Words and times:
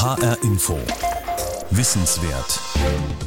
HR 0.00 0.42
Info. 0.42 0.78
Wissenswert. 1.72 2.58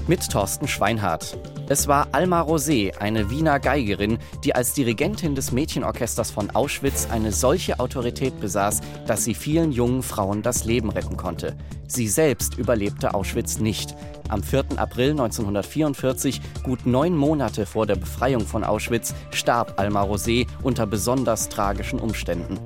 Mit 0.07 0.27
Thorsten 0.27 0.67
Schweinhardt. 0.67 1.37
Es 1.69 1.87
war 1.87 2.07
Alma 2.13 2.41
Rosé, 2.41 2.97
eine 2.97 3.29
Wiener 3.29 3.59
Geigerin, 3.59 4.17
die 4.43 4.55
als 4.55 4.73
Dirigentin 4.73 5.35
des 5.35 5.51
Mädchenorchesters 5.51 6.31
von 6.31 6.49
Auschwitz 6.49 7.07
eine 7.11 7.31
solche 7.31 7.79
Autorität 7.79 8.39
besaß, 8.39 8.81
dass 9.05 9.23
sie 9.23 9.35
vielen 9.35 9.71
jungen 9.71 10.01
Frauen 10.01 10.41
das 10.41 10.65
Leben 10.65 10.89
retten 10.89 11.15
konnte. 11.15 11.55
Sie 11.87 12.07
selbst 12.07 12.57
überlebte 12.57 13.13
Auschwitz 13.13 13.59
nicht. 13.59 13.95
Am 14.29 14.41
4. 14.41 14.65
April 14.77 15.11
1944, 15.11 16.41
gut 16.63 16.87
neun 16.87 17.15
Monate 17.15 17.67
vor 17.67 17.85
der 17.85 17.97
Befreiung 17.97 18.47
von 18.47 18.63
Auschwitz, 18.63 19.13
starb 19.29 19.79
Alma 19.79 20.01
Rosé 20.01 20.47
unter 20.63 20.87
besonders 20.87 21.49
tragischen 21.49 21.99
Umständen. 21.99 22.57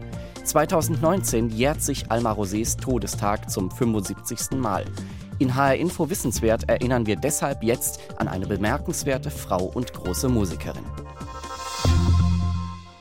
2019 0.48 1.50
jährt 1.50 1.82
sich 1.82 2.10
Alma 2.10 2.32
Rosés 2.32 2.80
Todestag 2.80 3.50
zum 3.50 3.70
75. 3.70 4.58
Mal. 4.58 4.86
In 5.40 5.56
HR 5.56 5.76
Info 5.76 6.10
Wissenswert 6.10 6.70
erinnern 6.70 7.06
wir 7.06 7.18
deshalb 7.18 7.64
jetzt 7.64 8.00
an 8.18 8.28
eine 8.28 8.48
bemerkenswerte 8.48 9.30
Frau 9.30 9.66
und 9.66 9.94
große 9.94 10.30
Musikerin. 10.30 10.86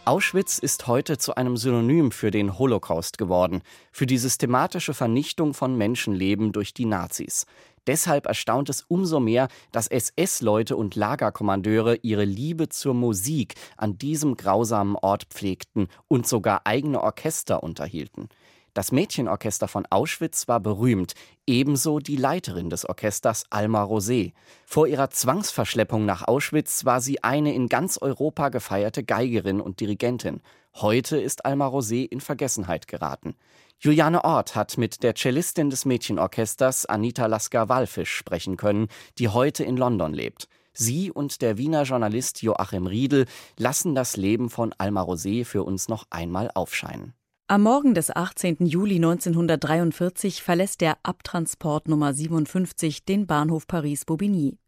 Auschwitz 0.06 0.60
ist 0.60 0.86
heute 0.86 1.18
zu 1.18 1.34
einem 1.34 1.56
Synonym 1.56 2.12
für 2.12 2.30
den 2.30 2.60
Holocaust 2.60 3.18
geworden, 3.18 3.62
für 3.90 4.06
die 4.06 4.18
systematische 4.18 4.94
Vernichtung 4.94 5.52
von 5.52 5.76
Menschenleben 5.76 6.52
durch 6.52 6.72
die 6.72 6.84
Nazis. 6.84 7.44
Deshalb 7.88 8.26
erstaunt 8.26 8.68
es 8.68 8.82
umso 8.82 9.18
mehr, 9.18 9.48
dass 9.72 9.88
SS-Leute 9.88 10.76
und 10.76 10.94
Lagerkommandeure 10.94 11.96
ihre 12.02 12.24
Liebe 12.24 12.68
zur 12.68 12.94
Musik 12.94 13.56
an 13.76 13.98
diesem 13.98 14.36
grausamen 14.36 14.94
Ort 14.94 15.24
pflegten 15.24 15.88
und 16.06 16.28
sogar 16.28 16.60
eigene 16.66 17.02
Orchester 17.02 17.64
unterhielten. 17.64 18.28
Das 18.76 18.92
Mädchenorchester 18.92 19.68
von 19.68 19.86
Auschwitz 19.88 20.48
war 20.48 20.60
berühmt, 20.60 21.14
ebenso 21.46 21.98
die 21.98 22.16
Leiterin 22.16 22.68
des 22.68 22.86
Orchesters 22.86 23.46
Alma 23.48 23.82
Rosé. 23.82 24.34
Vor 24.66 24.86
ihrer 24.86 25.08
Zwangsverschleppung 25.08 26.04
nach 26.04 26.28
Auschwitz 26.28 26.84
war 26.84 27.00
sie 27.00 27.24
eine 27.24 27.54
in 27.54 27.70
ganz 27.70 27.96
Europa 27.96 28.50
gefeierte 28.50 29.02
Geigerin 29.02 29.62
und 29.62 29.80
Dirigentin. 29.80 30.42
Heute 30.74 31.18
ist 31.18 31.46
Alma 31.46 31.68
Rosé 31.68 32.04
in 32.06 32.20
Vergessenheit 32.20 32.86
geraten. 32.86 33.34
Juliane 33.78 34.22
Ort 34.24 34.54
hat 34.54 34.76
mit 34.76 35.02
der 35.02 35.14
Cellistin 35.14 35.70
des 35.70 35.86
Mädchenorchesters 35.86 36.84
Anita 36.84 37.24
Lasker-Wallfisch 37.24 38.14
sprechen 38.14 38.58
können, 38.58 38.88
die 39.18 39.30
heute 39.30 39.64
in 39.64 39.78
London 39.78 40.12
lebt. 40.12 40.48
Sie 40.74 41.10
und 41.10 41.40
der 41.40 41.56
Wiener 41.56 41.84
Journalist 41.84 42.42
Joachim 42.42 42.86
Riedel 42.86 43.24
lassen 43.56 43.94
das 43.94 44.18
Leben 44.18 44.50
von 44.50 44.74
Alma 44.76 45.00
Rosé 45.00 45.46
für 45.46 45.62
uns 45.62 45.88
noch 45.88 46.04
einmal 46.10 46.50
aufscheinen. 46.52 47.14
Am 47.48 47.62
Morgen 47.62 47.94
des 47.94 48.10
18. 48.10 48.66
Juli 48.66 48.96
1943 48.96 50.42
verlässt 50.42 50.80
der 50.80 50.98
Abtransport 51.04 51.86
Nummer 51.86 52.12
57 52.12 53.04
den 53.04 53.28
Bahnhof 53.28 53.68
Paris-Bobigny. 53.68 54.58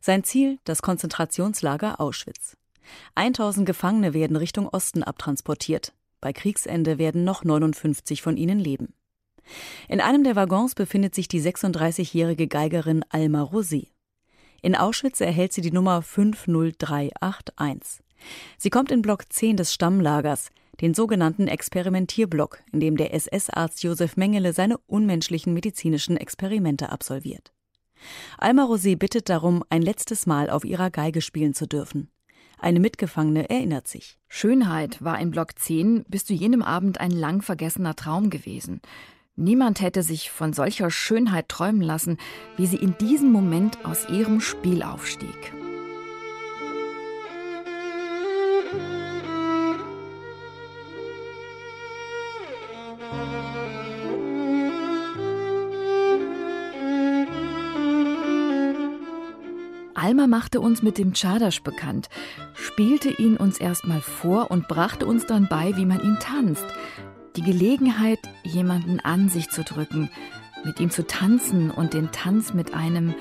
Sein 0.00 0.24
Ziel 0.24 0.58
das 0.64 0.82
Konzentrationslager 0.82 2.00
Auschwitz. 2.00 2.56
1000 3.14 3.64
Gefangene 3.64 4.12
werden 4.12 4.34
Richtung 4.34 4.66
Osten 4.66 5.04
abtransportiert. 5.04 5.92
Bei 6.20 6.32
Kriegsende 6.32 6.98
werden 6.98 7.22
noch 7.22 7.44
59 7.44 8.22
von 8.22 8.36
ihnen 8.36 8.58
leben. 8.58 8.92
In 9.86 10.00
einem 10.00 10.24
der 10.24 10.34
Waggons 10.34 10.74
befindet 10.74 11.14
sich 11.14 11.28
die 11.28 11.40
36-jährige 11.40 12.48
Geigerin 12.48 13.04
Alma 13.08 13.44
Rosé. 13.44 13.90
In 14.62 14.74
Auschwitz 14.74 15.20
erhält 15.20 15.52
sie 15.52 15.60
die 15.60 15.70
Nummer 15.70 16.02
50381. 16.02 18.02
Sie 18.58 18.70
kommt 18.70 18.90
in 18.90 19.02
Block 19.02 19.32
10 19.32 19.58
des 19.58 19.72
Stammlagers, 19.72 20.50
den 20.80 20.94
sogenannten 20.94 21.48
Experimentierblock, 21.48 22.62
in 22.72 22.80
dem 22.80 22.96
der 22.96 23.14
SS-Arzt 23.14 23.82
Josef 23.82 24.16
Mengele 24.16 24.52
seine 24.52 24.78
unmenschlichen 24.86 25.54
medizinischen 25.54 26.16
Experimente 26.16 26.90
absolviert. 26.90 27.52
Alma 28.38 28.64
Rosé 28.64 28.96
bittet 28.96 29.28
darum, 29.28 29.64
ein 29.70 29.82
letztes 29.82 30.26
Mal 30.26 30.50
auf 30.50 30.64
ihrer 30.64 30.90
Geige 30.90 31.20
spielen 31.20 31.54
zu 31.54 31.66
dürfen. 31.66 32.10
Eine 32.58 32.80
Mitgefangene 32.80 33.50
erinnert 33.50 33.86
sich. 33.86 34.18
Schönheit 34.28 35.02
war 35.02 35.20
in 35.20 35.30
Block 35.30 35.58
10 35.58 36.04
bis 36.08 36.24
zu 36.24 36.32
jenem 36.32 36.62
Abend 36.62 37.00
ein 37.00 37.10
lang 37.10 37.42
vergessener 37.42 37.94
Traum 37.96 38.30
gewesen. 38.30 38.80
Niemand 39.34 39.82
hätte 39.82 40.02
sich 40.02 40.30
von 40.30 40.54
solcher 40.54 40.90
Schönheit 40.90 41.50
träumen 41.50 41.82
lassen, 41.82 42.16
wie 42.56 42.66
sie 42.66 42.78
in 42.78 42.96
diesem 42.98 43.30
Moment 43.30 43.84
aus 43.84 44.08
ihrem 44.08 44.40
Spiel 44.40 44.82
aufstieg. 44.82 45.52
Alma 60.06 60.28
machte 60.28 60.60
uns 60.60 60.84
mit 60.84 60.98
dem 60.98 61.14
Czadasch 61.14 61.64
bekannt, 61.64 62.08
spielte 62.54 63.08
ihn 63.08 63.36
uns 63.36 63.58
erstmal 63.58 64.00
vor 64.00 64.52
und 64.52 64.68
brachte 64.68 65.04
uns 65.04 65.26
dann 65.26 65.48
bei, 65.48 65.76
wie 65.76 65.84
man 65.84 66.00
ihn 66.00 66.16
tanzt. 66.20 66.64
Die 67.34 67.42
Gelegenheit, 67.42 68.20
jemanden 68.44 69.00
an 69.00 69.28
sich 69.28 69.50
zu 69.50 69.64
drücken, 69.64 70.08
mit 70.64 70.78
ihm 70.78 70.90
zu 70.90 71.08
tanzen 71.08 71.72
und 71.72 71.92
den 71.92 72.12
Tanz 72.12 72.54
mit 72.54 72.72
einem 72.72 73.16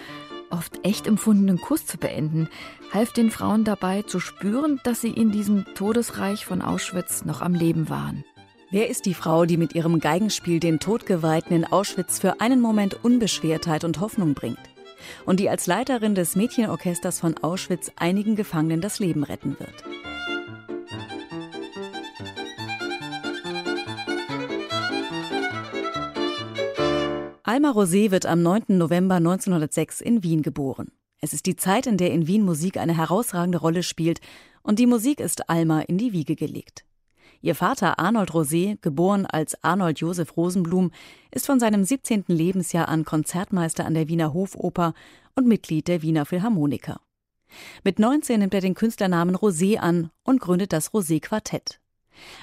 oft 0.51 0.85
echt 0.85 1.07
empfundenen 1.07 1.59
Kuss 1.59 1.87
zu 1.87 1.97
beenden, 1.97 2.49
half 2.93 3.13
den 3.13 3.31
Frauen 3.31 3.63
dabei 3.63 4.03
zu 4.03 4.19
spüren, 4.19 4.79
dass 4.83 5.01
sie 5.01 5.09
in 5.09 5.31
diesem 5.31 5.65
Todesreich 5.73 6.45
von 6.45 6.61
Auschwitz 6.61 7.25
noch 7.25 7.41
am 7.41 7.55
Leben 7.55 7.89
waren. 7.89 8.23
Wer 8.69 8.91
ist 8.91 9.07
die 9.07 9.15
Frau, 9.15 9.45
die 9.45 9.57
mit 9.57 9.73
ihrem 9.73 9.99
Geigenspiel 9.99 10.59
den 10.59 10.79
Todgeweihten 10.79 11.55
in 11.55 11.65
Auschwitz 11.65 12.19
für 12.19 12.41
einen 12.41 12.61
Moment 12.61 13.03
Unbeschwertheit 13.03 13.83
und 13.83 13.99
Hoffnung 14.01 14.35
bringt? 14.35 14.74
Und 15.25 15.39
die 15.39 15.49
als 15.49 15.67
Leiterin 15.67 16.15
des 16.15 16.35
Mädchenorchesters 16.35 17.19
von 17.19 17.37
Auschwitz 17.37 17.91
einigen 17.95 18.35
Gefangenen 18.35 18.81
das 18.81 18.99
Leben 18.99 19.23
retten 19.23 19.57
wird. 19.59 19.83
Alma 27.43 27.71
Rosé 27.71 28.11
wird 28.11 28.25
am 28.25 28.41
9. 28.41 28.63
November 28.69 29.15
1906 29.15 30.01
in 30.01 30.23
Wien 30.23 30.41
geboren. 30.41 30.91
Es 31.21 31.31
ist 31.31 31.45
die 31.45 31.55
Zeit, 31.55 31.87
in 31.87 31.97
der 31.97 32.11
in 32.11 32.27
Wien 32.27 32.43
Musik 32.43 32.77
eine 32.77 32.97
herausragende 32.97 33.59
Rolle 33.59 33.83
spielt, 33.83 34.19
und 34.61 34.79
die 34.79 34.87
Musik 34.87 35.19
ist 35.19 35.49
Alma 35.49 35.81
in 35.81 35.97
die 35.97 36.11
Wiege 36.11 36.35
gelegt. 36.35 36.85
Ihr 37.41 37.55
Vater 37.55 37.99
Arnold 37.99 38.31
Rosé, 38.31 38.77
geboren 38.81 39.25
als 39.25 39.63
Arnold 39.63 39.99
Josef 39.99 40.35
Rosenblum, 40.37 40.91
ist 41.31 41.45
von 41.45 41.59
seinem 41.59 41.83
17. 41.83 42.25
Lebensjahr 42.27 42.87
an 42.87 43.05
Konzertmeister 43.05 43.85
an 43.85 43.93
der 43.93 44.07
Wiener 44.07 44.33
Hofoper 44.33 44.93
und 45.35 45.47
Mitglied 45.47 45.87
der 45.87 46.01
Wiener 46.01 46.25
Philharmoniker. 46.25 46.99
Mit 47.83 47.99
19 47.99 48.39
nimmt 48.39 48.53
er 48.53 48.61
den 48.61 48.73
Künstlernamen 48.73 49.35
Rosé 49.35 49.77
an 49.77 50.09
und 50.23 50.41
gründet 50.41 50.73
das 50.73 50.91
Rosé 50.91 51.21
Quartett. 51.21 51.79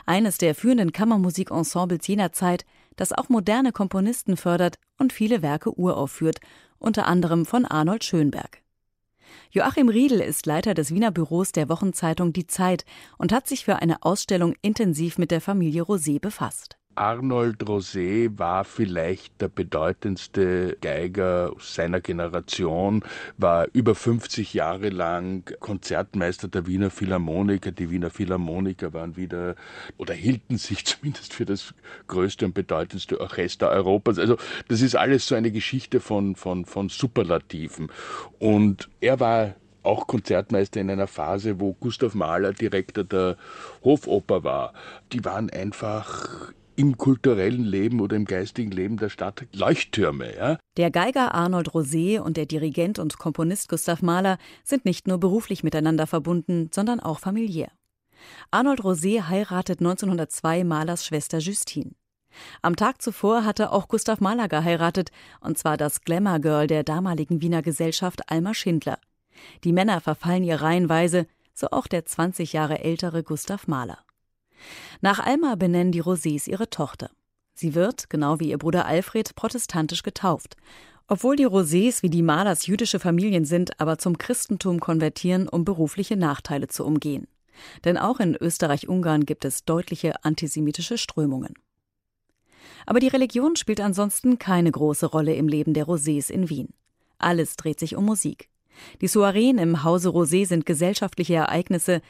Eines 0.07 0.39
der 0.39 0.55
führenden 0.55 0.93
Kammermusikensembles 0.93 2.07
jener 2.07 2.33
Zeit, 2.33 2.65
das 2.97 3.13
auch 3.13 3.29
moderne 3.29 3.73
Komponisten 3.73 4.37
fördert 4.37 4.77
und 4.99 5.13
viele 5.13 5.43
Werke 5.43 5.79
uraufführt, 5.79 6.41
unter 6.79 7.07
anderem 7.07 7.47
von 7.47 7.65
Arnold 7.65 8.05
Schönberg. 8.05 8.62
Joachim 9.55 9.91
Riedel 9.91 10.21
ist 10.21 10.47
Leiter 10.47 10.73
des 10.73 10.95
Wiener 10.95 11.11
Büros 11.11 11.53
der 11.53 11.69
Wochenzeitung 11.69 12.33
Die 12.33 12.47
Zeit 12.47 12.87
und 13.19 13.35
hat 13.35 13.47
sich 13.47 13.67
für 13.67 13.77
eine 13.77 14.03
Ausstellung 14.03 14.55
intensiv 14.63 15.19
mit 15.19 15.31
der 15.31 15.43
Familie 15.43 15.83
Rosé 15.83 16.19
befasst. 16.19 16.79
Arnold 16.95 17.63
Rosé 17.65 18.31
war 18.39 18.65
vielleicht 18.65 19.41
der 19.41 19.49
bedeutendste 19.49 20.77
Geiger 20.81 21.53
seiner 21.59 22.01
Generation, 22.01 23.05
war 23.39 23.67
über 23.73 23.95
50 23.95 24.55
Jahre 24.55 24.91
lang 24.91 25.51
Konzertmeister 25.61 26.49
der 26.49 26.67
Wiener 26.67 26.91
Philharmoniker. 26.91 27.73
Die 27.73 27.91
Wiener 27.91 28.11
Philharmoniker 28.11 28.93
waren 28.93 29.17
wieder 29.17 29.57
oder 29.97 30.15
hielten 30.15 30.59
sich 30.59 30.85
zumindest 30.85 31.35
für 31.35 31.45
das 31.45 31.75
größte 32.09 32.45
und 32.45 32.55
bedeutendste 32.55 33.21
Orchester 33.21 33.71
Europas. 33.71 34.19
Also 34.19 34.37
das 34.69 34.83
ist 34.83 34.95
alles 34.95 35.27
so 35.27 35.35
eine 35.35 35.51
Geschichte 35.51 36.01
von, 36.01 36.37
von, 36.37 36.65
von 36.65 36.89
Superlativen. 36.89 37.91
Und 38.39 38.89
er 39.01 39.21
war 39.21 39.55
auch 39.83 40.07
Konzertmeister 40.07 40.81
in 40.81 40.91
einer 40.91 41.07
Phase, 41.07 41.59
wo 41.59 41.75
Gustav 41.75 42.15
Mahler 42.15 42.53
Direktor 42.53 43.05
der 43.05 43.37
Hofoper 43.83 44.45
war. 44.45 44.73
Die 45.13 45.25
waren 45.25 45.51
einfach 45.51 46.53
im 46.77 46.97
kulturellen 46.97 47.65
Leben 47.65 48.01
oder 48.01 48.17
im 48.17 48.25
geistigen 48.25 48.71
Leben 48.71 48.97
der 48.97 49.09
Stadt 49.09 49.47
Leuchttürme. 49.53 50.37
Ja? 50.37 50.59
Der 50.77 50.91
Geiger 50.91 51.35
Arnold 51.35 51.71
Rosé 51.71 52.21
und 52.21 52.37
der 52.37 52.47
Dirigent 52.47 52.99
und 52.99 53.19
Komponist 53.19 53.69
Gustav 53.69 54.03
Mahler 54.03 54.39
sind 54.65 54.85
nicht 54.85 55.07
nur 55.07 55.19
beruflich 55.19 55.65
miteinander 55.65 56.07
verbunden, 56.07 56.71
sondern 56.73 57.01
auch 57.01 57.19
familiär. 57.19 57.71
Arnold 58.51 58.81
Rosé 58.81 59.23
heiratet 59.23 59.81
1902 59.81 60.65
Mahlers 60.65 61.05
Schwester 61.05 61.39
Justine. 61.39 61.93
Am 62.63 62.77
Tag 62.77 63.03
zuvor 63.03 63.45
hatte 63.45 63.73
auch 63.73 63.89
Gustav 63.89 64.21
Mahler 64.21 64.49
geheiratet, 64.49 65.11
und 65.41 65.59
zwar 65.59 65.77
das 65.77 66.01
Glamour 66.01 66.39
Girl 66.39 66.67
der 66.67 66.83
damaligen 66.83 67.43
Wiener 67.43 67.63
Gesellschaft 67.63 68.31
Alma 68.31 68.55
Schindler. 68.55 68.99
Die 69.65 69.73
Männer 69.73 70.01
verfallen 70.01 70.45
ihr 70.45 70.61
reihenweise, 70.61 71.27
so 71.55 71.69
auch 71.71 71.87
der 71.87 72.07
20 72.07 72.53
Jahre 72.53 72.81
ältere 72.81 73.23
Gustav 73.23 73.67
Mahler. 73.67 73.99
Nach 75.01 75.19
Alma 75.19 75.55
benennen 75.55 75.93
die 75.93 76.03
Rosés 76.03 76.49
ihre 76.49 76.71
Tochter. 76.71 77.11
Sie 77.55 77.75
wird, 77.75 78.11
genau 78.11 78.41
wie 78.41 78.51
ihr 78.51 78.59
Bruder 78.59 78.87
Alfred, 78.87 79.35
protestantisch 79.35 80.03
getauft. 80.03 80.57
Obwohl 81.09 81.37
die 81.37 81.47
Rosés 81.47 82.03
wie 82.03 82.11
die 82.11 82.23
Malers 82.23 82.67
jüdische 82.67 82.99
Familien 82.99 83.45
sind, 83.45 83.81
aber 83.81 83.99
zum 83.99 84.19
Christentum 84.19 84.81
konvertieren, 84.81 85.49
um 85.49 85.65
berufliche 85.65 86.17
Nachteile 86.17 86.69
zu 86.69 86.85
umgehen. 86.85 87.27
Denn 87.85 87.99
auch 87.99 88.21
in 88.21 88.35
Österreich-Ungarn 88.35 89.27
gibt 89.27 89.45
es 89.45 89.65
deutliche 89.65 90.25
antisemitische 90.25 90.97
Strömungen. 90.97 91.55
Aber 92.87 93.01
die 93.01 93.09
Religion 93.09 93.57
spielt 93.57 93.81
ansonsten 93.81 94.39
keine 94.39 94.71
große 94.71 95.07
Rolle 95.07 95.35
im 95.35 95.49
Leben 95.49 95.75
der 95.75 95.87
Rosés 95.87 96.31
in 96.31 96.49
Wien. 96.49 96.69
Alles 97.19 97.57
dreht 97.57 97.79
sich 97.79 97.97
um 97.97 98.05
Musik. 98.05 98.49
Die 99.01 99.09
Soireen 99.09 99.59
im 99.59 99.85
Hause 99.85 100.09
Rosé 100.09 100.47
sind 100.47 100.67
gesellschaftliche 100.67 101.35
Ereignisse, 101.35 102.01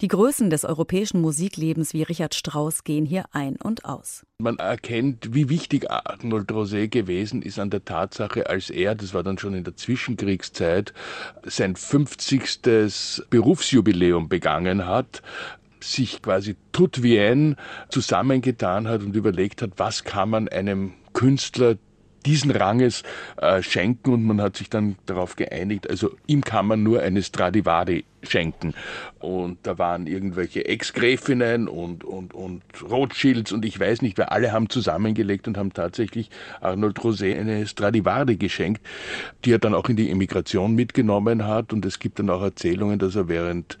die 0.00 0.08
Größen 0.08 0.50
des 0.50 0.64
europäischen 0.64 1.20
Musiklebens 1.20 1.92
wie 1.92 2.02
Richard 2.02 2.34
Strauss 2.34 2.84
gehen 2.84 3.04
hier 3.04 3.24
ein 3.32 3.56
und 3.56 3.84
aus. 3.84 4.24
Man 4.38 4.58
erkennt, 4.58 5.34
wie 5.34 5.48
wichtig 5.48 5.90
Arnold 5.90 6.50
Rosé 6.50 6.88
gewesen 6.88 7.42
ist 7.42 7.58
an 7.58 7.70
der 7.70 7.84
Tatsache, 7.84 8.48
als 8.48 8.70
er, 8.70 8.94
das 8.94 9.12
war 9.12 9.22
dann 9.22 9.38
schon 9.38 9.54
in 9.54 9.64
der 9.64 9.76
Zwischenkriegszeit, 9.76 10.94
sein 11.44 11.76
50. 11.76 12.60
Berufsjubiläum 13.28 14.28
begangen 14.28 14.86
hat, 14.86 15.22
sich 15.82 16.22
quasi 16.22 16.56
tout 16.72 17.02
bien 17.02 17.56
zusammengetan 17.88 18.88
hat 18.88 19.02
und 19.02 19.16
überlegt 19.16 19.62
hat, 19.62 19.72
was 19.76 20.04
kann 20.04 20.30
man 20.30 20.48
einem 20.48 20.92
Künstler 21.12 21.76
diesen 22.26 22.50
Ranges 22.50 23.02
äh, 23.36 23.62
schenken 23.62 24.12
und 24.12 24.24
man 24.24 24.40
hat 24.40 24.56
sich 24.56 24.70
dann 24.70 24.96
darauf 25.06 25.36
geeinigt, 25.36 25.88
also 25.88 26.10
ihm 26.26 26.42
kann 26.42 26.66
man 26.66 26.82
nur 26.82 27.00
eine 27.00 27.22
Stradivari 27.22 28.04
schenken. 28.22 28.74
Und 29.18 29.58
da 29.62 29.78
waren 29.78 30.06
irgendwelche 30.06 30.66
Ex-Gräfinnen 30.66 31.68
und, 31.68 32.04
und, 32.04 32.34
und 32.34 32.62
Rothschilds 32.82 33.52
und 33.52 33.64
ich 33.64 33.78
weiß 33.78 34.02
nicht, 34.02 34.18
wer 34.18 34.32
alle 34.32 34.52
haben 34.52 34.68
zusammengelegt 34.68 35.48
und 35.48 35.56
haben 35.56 35.72
tatsächlich 35.72 36.30
Arnold 36.60 36.98
Rosé 36.98 37.38
eine 37.38 37.66
Stradivari 37.66 38.36
geschenkt, 38.36 38.82
die 39.44 39.52
er 39.52 39.58
dann 39.58 39.74
auch 39.74 39.88
in 39.88 39.96
die 39.96 40.10
Emigration 40.10 40.74
mitgenommen 40.74 41.46
hat 41.46 41.72
und 41.72 41.84
es 41.84 41.98
gibt 41.98 42.18
dann 42.18 42.30
auch 42.30 42.42
Erzählungen, 42.42 42.98
dass 42.98 43.16
er 43.16 43.28
während 43.28 43.78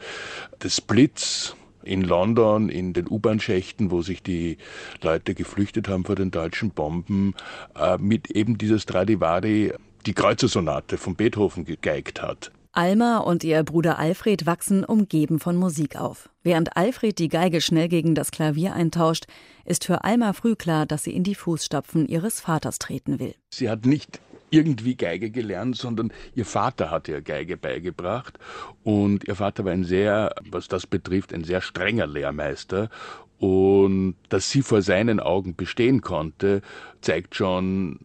des 0.62 0.80
Blitz 0.80 1.56
in 1.82 2.02
London 2.02 2.68
in 2.68 2.92
den 2.92 3.08
U-Bahn-Schächten, 3.08 3.90
wo 3.90 4.02
sich 4.02 4.22
die 4.22 4.58
Leute 5.02 5.34
geflüchtet 5.34 5.88
haben 5.88 6.04
vor 6.04 6.16
den 6.16 6.30
deutschen 6.30 6.70
Bomben, 6.70 7.34
äh, 7.78 7.98
mit 7.98 8.30
eben 8.30 8.58
dieser 8.58 8.78
Stradivari 8.78 9.72
die 10.06 10.14
Kreuzersonate 10.14 10.96
von 10.98 11.14
Beethoven 11.14 11.64
gegeigt 11.64 12.22
hat. 12.22 12.50
Alma 12.72 13.18
und 13.18 13.42
ihr 13.42 13.64
Bruder 13.64 13.98
Alfred 13.98 14.46
wachsen 14.46 14.84
umgeben 14.84 15.40
von 15.40 15.56
Musik 15.56 15.96
auf. 15.96 16.30
Während 16.44 16.76
Alfred 16.76 17.18
die 17.18 17.28
Geige 17.28 17.60
schnell 17.60 17.88
gegen 17.88 18.14
das 18.14 18.30
Klavier 18.30 18.74
eintauscht, 18.74 19.26
ist 19.64 19.84
für 19.84 20.04
Alma 20.04 20.32
früh 20.32 20.54
klar, 20.54 20.86
dass 20.86 21.02
sie 21.02 21.10
in 21.10 21.24
die 21.24 21.34
Fußstapfen 21.34 22.06
ihres 22.06 22.40
Vaters 22.40 22.78
treten 22.78 23.18
will. 23.18 23.34
Sie 23.50 23.68
hat 23.68 23.86
nicht 23.86 24.20
irgendwie 24.50 24.96
Geige 24.96 25.30
gelernt, 25.30 25.76
sondern 25.76 26.12
ihr 26.34 26.44
Vater 26.44 26.90
hat 26.90 27.08
ihr 27.08 27.20
Geige 27.20 27.56
beigebracht. 27.56 28.38
Und 28.82 29.26
ihr 29.26 29.36
Vater 29.36 29.64
war 29.64 29.72
ein 29.72 29.84
sehr, 29.84 30.34
was 30.50 30.68
das 30.68 30.86
betrifft, 30.86 31.32
ein 31.32 31.44
sehr 31.44 31.60
strenger 31.60 32.06
Lehrmeister. 32.06 32.90
Und 33.38 34.16
dass 34.28 34.50
sie 34.50 34.62
vor 34.62 34.82
seinen 34.82 35.18
Augen 35.18 35.56
bestehen 35.56 36.02
konnte, 36.02 36.60
zeigt 37.00 37.34
schon, 37.34 37.98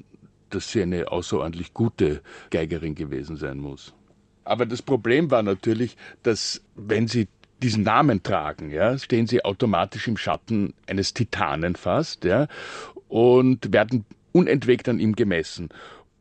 dass 0.49 0.71
sie 0.71 0.81
eine 0.81 1.11
außerordentlich 1.11 1.73
gute 1.73 2.21
Geigerin 2.51 2.95
gewesen 2.95 3.35
sein 3.35 3.57
muss. 3.57 3.93
Aber 4.45 4.65
das 4.65 4.81
Problem 4.81 5.31
war 5.31 5.43
natürlich, 5.43 5.97
dass 6.23 6.61
wenn 6.75 7.07
sie 7.07 7.27
diesen 7.61 7.83
Namen 7.83 8.21
tragen, 8.21 8.69
ja, 8.69 8.97
stehen 8.97 9.27
sie 9.27 9.43
automatisch 9.43 10.07
im 10.07 10.17
Schatten 10.17 10.73
eines 10.87 11.13
Titanen 11.13 11.75
fast, 11.75 12.23
ja, 12.23 12.47
und 13.07 13.73
werden 13.73 14.05
unentwegt 14.31 14.87
an 14.89 14.99
ihm 14.99 15.15
gemessen. 15.15 15.69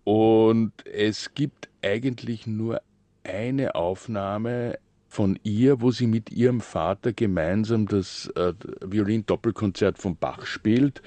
Und 0.04 0.72
es 0.86 1.34
gibt 1.34 1.68
eigentlich 1.82 2.46
nur 2.46 2.80
eine 3.24 3.74
Aufnahme 3.74 4.78
von 5.08 5.38
ihr, 5.44 5.80
wo 5.80 5.90
sie 5.90 6.06
mit 6.06 6.30
ihrem 6.30 6.60
Vater 6.60 7.12
gemeinsam 7.12 7.86
das 7.86 8.26
äh, 8.36 8.52
Violin-Doppelkonzert 8.84 9.98
von 9.98 10.16
Bach 10.16 10.44
spielt. 10.44 11.02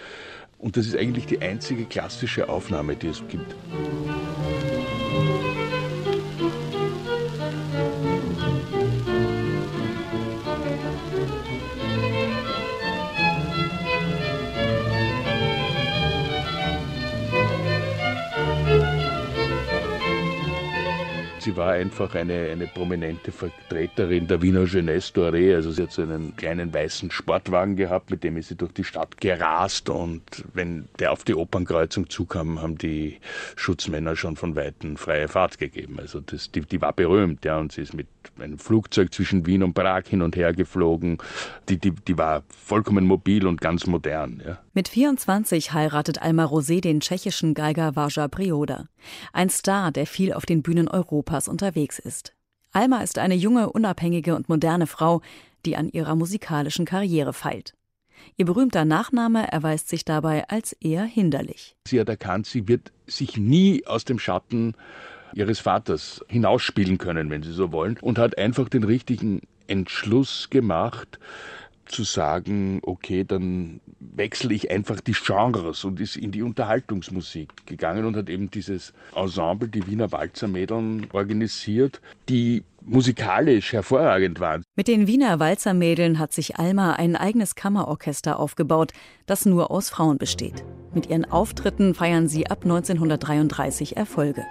Und 0.58 0.78
das 0.78 0.88
ist 0.88 0.96
eigentlich 0.96 1.28
die 1.28 1.40
einzige 1.40 1.86
klassische 1.86 2.50
Aufnahme, 2.50 2.96
die 2.96 3.08
es 3.08 3.22
gibt. 3.28 3.56
Sie 21.48 21.56
war 21.56 21.72
einfach 21.72 22.14
eine, 22.14 22.50
eine 22.52 22.68
prominente 22.68 23.32
Vertreterin 23.32 24.28
der 24.28 24.42
Wiener 24.42 24.66
Jeunesse 24.66 25.14
Doré. 25.14 25.56
Also 25.56 25.72
sie 25.72 25.84
hat 25.84 25.94
so 25.94 26.02
einen 26.02 26.36
kleinen 26.36 26.74
weißen 26.74 27.10
Sportwagen 27.10 27.78
gehabt, 27.78 28.12
mit 28.12 28.26
dem 28.26 28.36
ist 28.36 28.50
sie 28.50 28.56
durch 28.56 28.74
die 28.74 28.84
Stadt 28.84 29.22
gerast 29.22 29.90
und 29.90 30.44
wenn 30.54 30.90
der 31.00 31.14
auf 31.14 31.24
die 31.24 31.36
Opernkreuzung 31.36 32.10
zukam, 32.10 32.62
haben 32.62 32.78
die 32.78 33.20
Schutzmänner 33.56 34.18
schon 34.18 34.36
von 34.36 34.58
Weitem 34.58 34.98
freie 34.98 35.30
Fahrt 35.30 35.58
gegeben. 35.58 36.00
Also 36.00 36.20
das, 36.20 36.52
die, 36.52 36.62
die 36.62 36.82
war 36.82 36.92
berühmt, 36.92 37.46
ja, 37.46 37.58
und 37.58 37.72
sie 37.72 37.84
ist 37.84 37.94
mit 37.94 38.08
einem 38.40 38.60
Flugzeug 38.60 39.14
zwischen 39.14 39.46
Wien 39.46 39.64
und 39.64 39.74
Prag 39.74 40.04
hin 40.08 40.22
und 40.22 40.36
her 40.36 40.54
geflogen. 40.54 41.18
Die, 41.70 41.80
die, 41.80 41.92
die 41.92 42.18
war 42.18 42.44
vollkommen 42.50 43.06
mobil 43.06 43.48
und 43.48 43.62
ganz 43.62 43.88
modern. 43.88 44.42
Ja. 44.46 44.60
Mit 44.74 44.88
24 44.88 45.74
heiratet 45.74 46.22
Alma 46.22 46.46
Rosé 46.46 46.82
den 46.82 47.00
tschechischen 47.00 47.54
Geiger 47.54 47.96
Varja 47.96 48.28
Prioda. 48.28 48.86
Ein 49.34 49.50
Star, 49.50 49.92
der 49.92 50.06
viel 50.06 50.34
auf 50.34 50.46
den 50.46 50.62
Bühnen 50.62 50.88
Europas 50.88 51.48
unterwegs 51.48 52.00
ist. 52.00 52.34
Alma 52.72 53.02
ist 53.02 53.18
eine 53.18 53.36
junge, 53.36 53.72
unabhängige 53.72 54.36
und 54.36 54.50
moderne 54.50 54.88
Frau, 54.88 55.22
die 55.66 55.76
an 55.76 55.90
ihrer 55.90 56.16
musikalischen 56.16 56.86
Karriere 56.86 57.34
feilt. 57.34 57.74
Ihr 58.36 58.46
berühmter 58.46 58.86
Nachname 58.86 59.52
erweist 59.52 59.90
sich 59.90 60.06
dabei 60.06 60.48
als 60.50 60.74
eher 60.74 61.04
hinderlich. 61.04 61.76
Sie 61.88 62.00
hat 62.00 62.10
erkannt, 62.10 62.48
sie 62.48 62.68
wird 62.68 62.92
sich 63.06 63.38
nie 63.38 63.86
aus 63.86 64.06
dem 64.06 64.20
Schatten 64.20 64.76
ihres 65.34 65.60
Vaters 65.60 66.24
hinausspielen 66.28 66.98
können, 66.98 67.30
wenn 67.30 67.44
Sie 67.44 67.54
so 67.54 67.72
wollen, 67.72 67.98
und 68.02 68.18
hat 68.18 68.38
einfach 68.38 68.70
den 68.70 68.84
richtigen 68.84 69.42
Entschluss 69.68 70.50
gemacht, 70.50 71.20
zu 71.88 72.04
sagen, 72.04 72.80
okay, 72.84 73.24
dann 73.24 73.80
wechsle 74.00 74.54
ich 74.54 74.72
einfach 74.72 75.00
die 75.02 75.14
Genres 75.14 75.84
und 75.84 76.00
ist 76.00 76.16
in 76.16 76.32
die 76.32 76.44
Unterhaltungsmusik 76.44 77.66
gegangen 77.66 78.06
und 78.06 78.16
hat 78.16 78.30
eben 78.30 78.52
dieses 78.52 78.94
Ensemble, 79.16 79.68
die 79.68 79.88
Wiener 79.88 80.12
Walzermädeln, 80.12 81.08
organisiert, 81.14 82.02
die 82.30 82.64
musikalisch 82.82 83.74
hervorragend 83.74 84.40
waren. 84.40 84.64
Mit 84.76 84.88
den 84.88 85.08
Wiener 85.08 85.40
Walzermädeln 85.40 86.20
hat 86.20 86.34
sich 86.34 86.58
Alma 86.58 86.94
ein 86.94 87.16
eigenes 87.16 87.56
Kammerorchester 87.56 88.40
aufgebaut, 88.40 88.94
das 89.26 89.46
nur 89.46 89.72
aus 89.72 89.90
Frauen 89.90 90.18
besteht. 90.18 90.64
Mit 90.94 91.10
ihren 91.10 91.26
Auftritten 91.26 91.94
feiern 91.94 92.28
sie 92.28 92.48
ab 92.48 92.64
1933 92.64 93.98
Erfolge. 93.98 94.46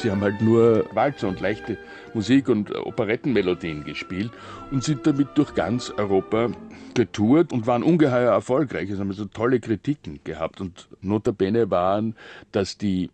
Sie 0.00 0.10
haben 0.10 0.22
halt 0.22 0.40
nur 0.40 0.86
Walzer 0.94 1.28
und 1.28 1.40
leichte 1.40 1.76
Musik 2.14 2.48
und 2.48 2.74
Operettenmelodien 2.74 3.84
gespielt 3.84 4.30
und 4.70 4.82
sind 4.82 5.06
damit 5.06 5.28
durch 5.34 5.54
ganz 5.54 5.90
Europa 5.90 6.48
getourt 6.94 7.52
und 7.52 7.66
waren 7.66 7.82
ungeheuer 7.82 8.32
erfolgreich. 8.32 8.88
Es 8.88 8.98
haben 8.98 9.12
so 9.12 9.26
tolle 9.26 9.60
Kritiken 9.60 10.20
gehabt 10.24 10.60
und 10.62 10.88
notabene 11.02 11.70
waren, 11.70 12.16
dass 12.50 12.78
die 12.78 13.10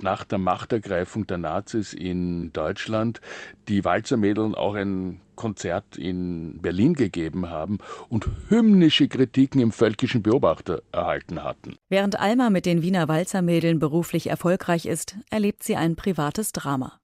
nach 0.00 0.24
der 0.24 0.38
Machtergreifung 0.38 1.26
der 1.26 1.38
Nazis 1.38 1.92
in 1.92 2.52
Deutschland 2.52 3.20
die 3.68 3.84
Walzermädeln 3.84 4.54
auch 4.54 4.74
ein 4.74 5.20
Konzert 5.36 5.96
in 5.96 6.60
Berlin 6.60 6.94
gegeben 6.94 7.50
haben 7.50 7.78
und 8.08 8.28
hymnische 8.48 9.08
Kritiken 9.08 9.60
im 9.60 9.72
Völkischen 9.72 10.22
Beobachter 10.22 10.82
erhalten 10.92 11.42
hatten. 11.42 11.76
Während 11.88 12.18
Alma 12.18 12.50
mit 12.50 12.66
den 12.66 12.82
Wiener 12.82 13.08
Walzermädeln 13.08 13.78
beruflich 13.78 14.28
erfolgreich 14.28 14.86
ist, 14.86 15.16
erlebt 15.30 15.62
sie 15.62 15.76
ein 15.76 15.96
privates 15.96 16.52
Drama. 16.52 16.98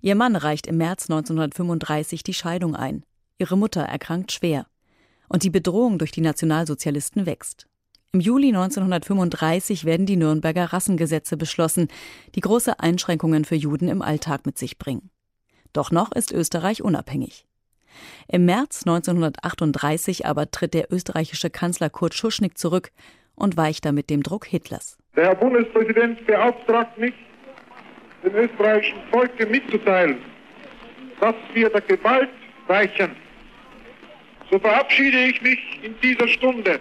Ihr 0.00 0.14
Mann 0.14 0.36
reicht 0.36 0.66
im 0.66 0.76
März 0.76 1.10
1935 1.10 2.22
die 2.22 2.34
Scheidung 2.34 2.74
ein. 2.74 3.04
Ihre 3.38 3.56
Mutter 3.56 3.82
erkrankt 3.82 4.32
schwer. 4.32 4.66
Und 5.28 5.42
die 5.42 5.50
Bedrohung 5.50 5.98
durch 5.98 6.10
die 6.10 6.20
Nationalsozialisten 6.20 7.26
wächst. 7.26 7.66
Im 8.12 8.20
Juli 8.20 8.48
1935 8.48 9.84
werden 9.84 10.06
die 10.06 10.16
Nürnberger 10.16 10.72
Rassengesetze 10.72 11.36
beschlossen, 11.36 11.88
die 12.34 12.40
große 12.40 12.80
Einschränkungen 12.80 13.44
für 13.44 13.54
Juden 13.54 13.88
im 13.88 14.00
Alltag 14.00 14.46
mit 14.46 14.56
sich 14.56 14.78
bringen. 14.78 15.10
Doch 15.74 15.90
noch 15.90 16.12
ist 16.12 16.32
Österreich 16.32 16.82
unabhängig. 16.82 17.44
Im 18.26 18.46
März 18.46 18.86
1938 18.86 20.24
aber 20.24 20.50
tritt 20.50 20.72
der 20.72 20.90
österreichische 20.90 21.50
Kanzler 21.50 21.90
Kurt 21.90 22.14
Schuschnigg 22.14 22.56
zurück 22.56 22.92
und 23.34 23.58
weicht 23.58 23.84
damit 23.84 24.08
dem 24.08 24.22
Druck 24.22 24.46
Hitlers. 24.46 24.96
Der 25.14 25.26
Herr 25.26 25.34
Bundespräsident 25.34 26.26
beauftragt 26.26 26.96
mich, 26.96 27.14
dem 28.24 28.34
österreichischen 28.34 29.02
Volke 29.10 29.44
mitzuteilen, 29.44 30.16
dass 31.20 31.34
wir 31.52 31.68
der 31.68 31.82
Gewalt 31.82 32.30
weichen. 32.68 33.10
So 34.50 34.58
verabschiede 34.58 35.26
ich 35.26 35.42
mich 35.42 35.58
in 35.82 35.94
dieser 36.00 36.26
Stunde 36.26 36.80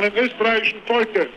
dem 0.00 0.14
österreichischen 0.14 0.80
Volke. 0.86 1.28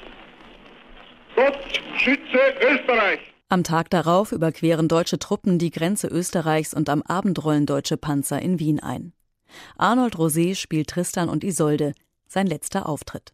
Gott 1.35 1.59
schütze 1.97 2.39
Österreich! 2.61 3.19
Am 3.49 3.63
Tag 3.63 3.89
darauf 3.89 4.31
überqueren 4.31 4.87
deutsche 4.87 5.19
Truppen 5.19 5.59
die 5.59 5.71
Grenze 5.71 6.07
Österreichs 6.07 6.73
und 6.73 6.89
am 6.89 7.01
Abend 7.01 7.43
rollen 7.43 7.65
deutsche 7.65 7.97
Panzer 7.97 8.41
in 8.41 8.59
Wien 8.59 8.79
ein. 8.79 9.13
Arnold 9.77 10.15
Rosé 10.15 10.55
spielt 10.55 10.89
Tristan 10.89 11.27
und 11.27 11.43
Isolde, 11.43 11.93
sein 12.27 12.47
letzter 12.47 12.87
Auftritt. 12.87 13.33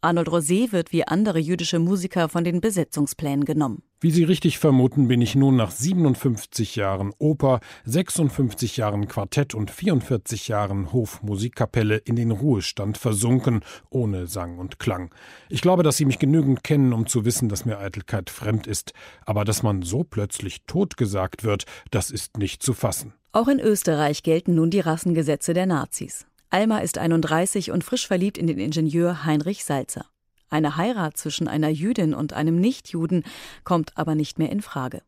Arnold 0.00 0.28
Rosé 0.28 0.72
wird 0.72 0.92
wie 0.92 1.06
andere 1.06 1.40
jüdische 1.40 1.78
Musiker 1.78 2.28
von 2.28 2.44
den 2.44 2.60
Besetzungsplänen 2.60 3.44
genommen. 3.44 3.82
Wie 4.02 4.10
Sie 4.10 4.24
richtig 4.24 4.58
vermuten, 4.58 5.08
bin 5.08 5.20
ich 5.20 5.34
nun 5.34 5.56
nach 5.56 5.70
57 5.70 6.74
Jahren 6.74 7.12
Oper, 7.18 7.60
56 7.84 8.78
Jahren 8.78 9.08
Quartett 9.08 9.54
und 9.54 9.70
44 9.70 10.48
Jahren 10.48 10.90
Hofmusikkapelle 10.90 11.98
in 11.98 12.16
den 12.16 12.30
Ruhestand 12.30 12.96
versunken, 12.96 13.60
ohne 13.90 14.26
Sang 14.26 14.56
und 14.56 14.78
Klang. 14.78 15.14
Ich 15.50 15.60
glaube, 15.60 15.82
dass 15.82 15.98
Sie 15.98 16.06
mich 16.06 16.18
genügend 16.18 16.64
kennen, 16.64 16.94
um 16.94 17.06
zu 17.06 17.26
wissen, 17.26 17.50
dass 17.50 17.66
mir 17.66 17.78
Eitelkeit 17.78 18.30
fremd 18.30 18.66
ist, 18.66 18.94
aber 19.26 19.44
dass 19.44 19.62
man 19.62 19.82
so 19.82 20.02
plötzlich 20.02 20.62
totgesagt 20.66 21.44
wird, 21.44 21.66
das 21.90 22.10
ist 22.10 22.38
nicht 22.38 22.62
zu 22.62 22.72
fassen. 22.72 23.12
Auch 23.32 23.48
in 23.48 23.60
Österreich 23.60 24.22
gelten 24.22 24.54
nun 24.54 24.70
die 24.70 24.80
Rassengesetze 24.80 25.52
der 25.52 25.66
Nazis. 25.66 26.24
Alma 26.48 26.78
ist 26.78 26.96
31 26.96 27.70
und 27.70 27.84
frisch 27.84 28.06
verliebt 28.06 28.38
in 28.38 28.46
den 28.46 28.58
Ingenieur 28.58 29.26
Heinrich 29.26 29.62
Salzer. 29.62 30.06
Eine 30.50 30.76
Heirat 30.76 31.16
zwischen 31.16 31.48
einer 31.48 31.68
Jüdin 31.68 32.12
und 32.12 32.32
einem 32.32 32.60
Nichtjuden 32.60 33.22
kommt 33.64 33.96
aber 33.96 34.14
nicht 34.14 34.38
mehr 34.38 34.50
in 34.50 34.60
Frage. 34.60 35.02